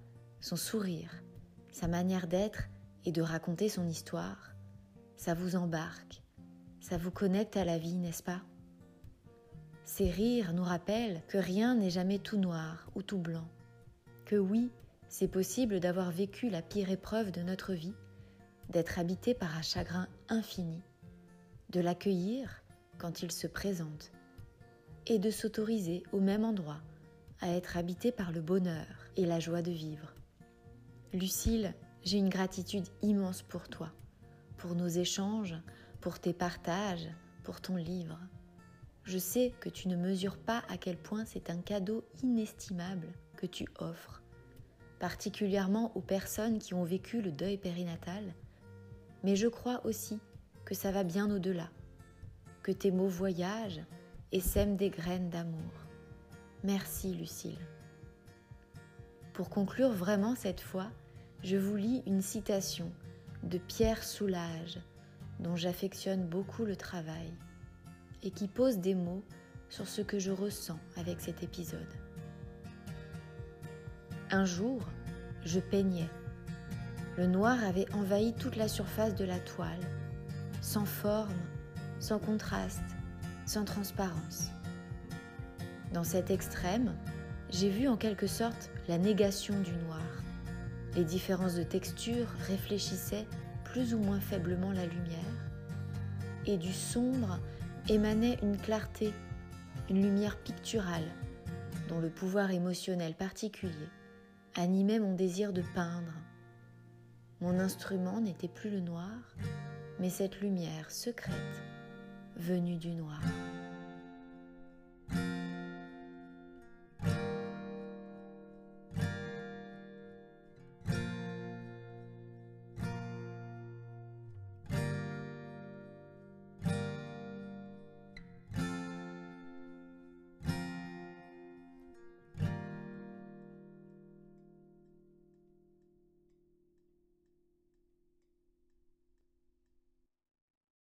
[0.40, 1.24] son sourire,
[1.70, 2.64] sa manière d'être
[3.06, 4.54] et de raconter son histoire,
[5.16, 6.22] ça vous embarque,
[6.82, 8.42] ça vous connecte à la vie, n'est-ce pas?
[9.92, 13.46] Ces rires nous rappellent que rien n'est jamais tout noir ou tout blanc,
[14.24, 14.70] que oui,
[15.10, 17.92] c'est possible d'avoir vécu la pire épreuve de notre vie,
[18.70, 20.80] d'être habité par un chagrin infini,
[21.68, 22.62] de l'accueillir
[22.96, 24.12] quand il se présente,
[25.06, 26.80] et de s'autoriser au même endroit
[27.42, 28.86] à être habité par le bonheur
[29.18, 30.14] et la joie de vivre.
[31.12, 33.92] Lucille, j'ai une gratitude immense pour toi,
[34.56, 35.56] pour nos échanges,
[36.00, 37.10] pour tes partages,
[37.42, 38.18] pour ton livre.
[39.04, 43.46] Je sais que tu ne mesures pas à quel point c'est un cadeau inestimable que
[43.46, 44.22] tu offres,
[45.00, 48.22] particulièrement aux personnes qui ont vécu le deuil périnatal,
[49.24, 50.20] mais je crois aussi
[50.64, 51.68] que ça va bien au-delà,
[52.62, 53.82] que tes mots voyagent
[54.30, 55.72] et sèment des graines d'amour.
[56.62, 57.58] Merci Lucille.
[59.32, 60.90] Pour conclure vraiment cette fois,
[61.42, 62.92] je vous lis une citation
[63.42, 64.78] de Pierre Soulage,
[65.40, 67.32] dont j'affectionne beaucoup le travail
[68.22, 69.24] et qui pose des mots
[69.68, 71.80] sur ce que je ressens avec cet épisode.
[74.30, 74.80] Un jour,
[75.44, 76.08] je peignais.
[77.16, 79.80] Le noir avait envahi toute la surface de la toile,
[80.60, 81.36] sans forme,
[81.98, 82.82] sans contraste,
[83.44, 84.50] sans transparence.
[85.92, 86.94] Dans cet extrême,
[87.50, 90.00] j'ai vu en quelque sorte la négation du noir,
[90.94, 93.26] Les différences de texture réfléchissaient
[93.64, 95.18] plus ou moins faiblement la lumière,
[96.44, 97.38] et du sombre
[97.88, 99.12] émanait une clarté,
[99.90, 101.08] une lumière picturale,
[101.88, 103.88] dont le pouvoir émotionnel particulier
[104.54, 106.12] animait mon désir de peindre.
[107.40, 109.34] Mon instrument n'était plus le noir,
[109.98, 111.62] mais cette lumière secrète
[112.36, 113.20] venue du noir.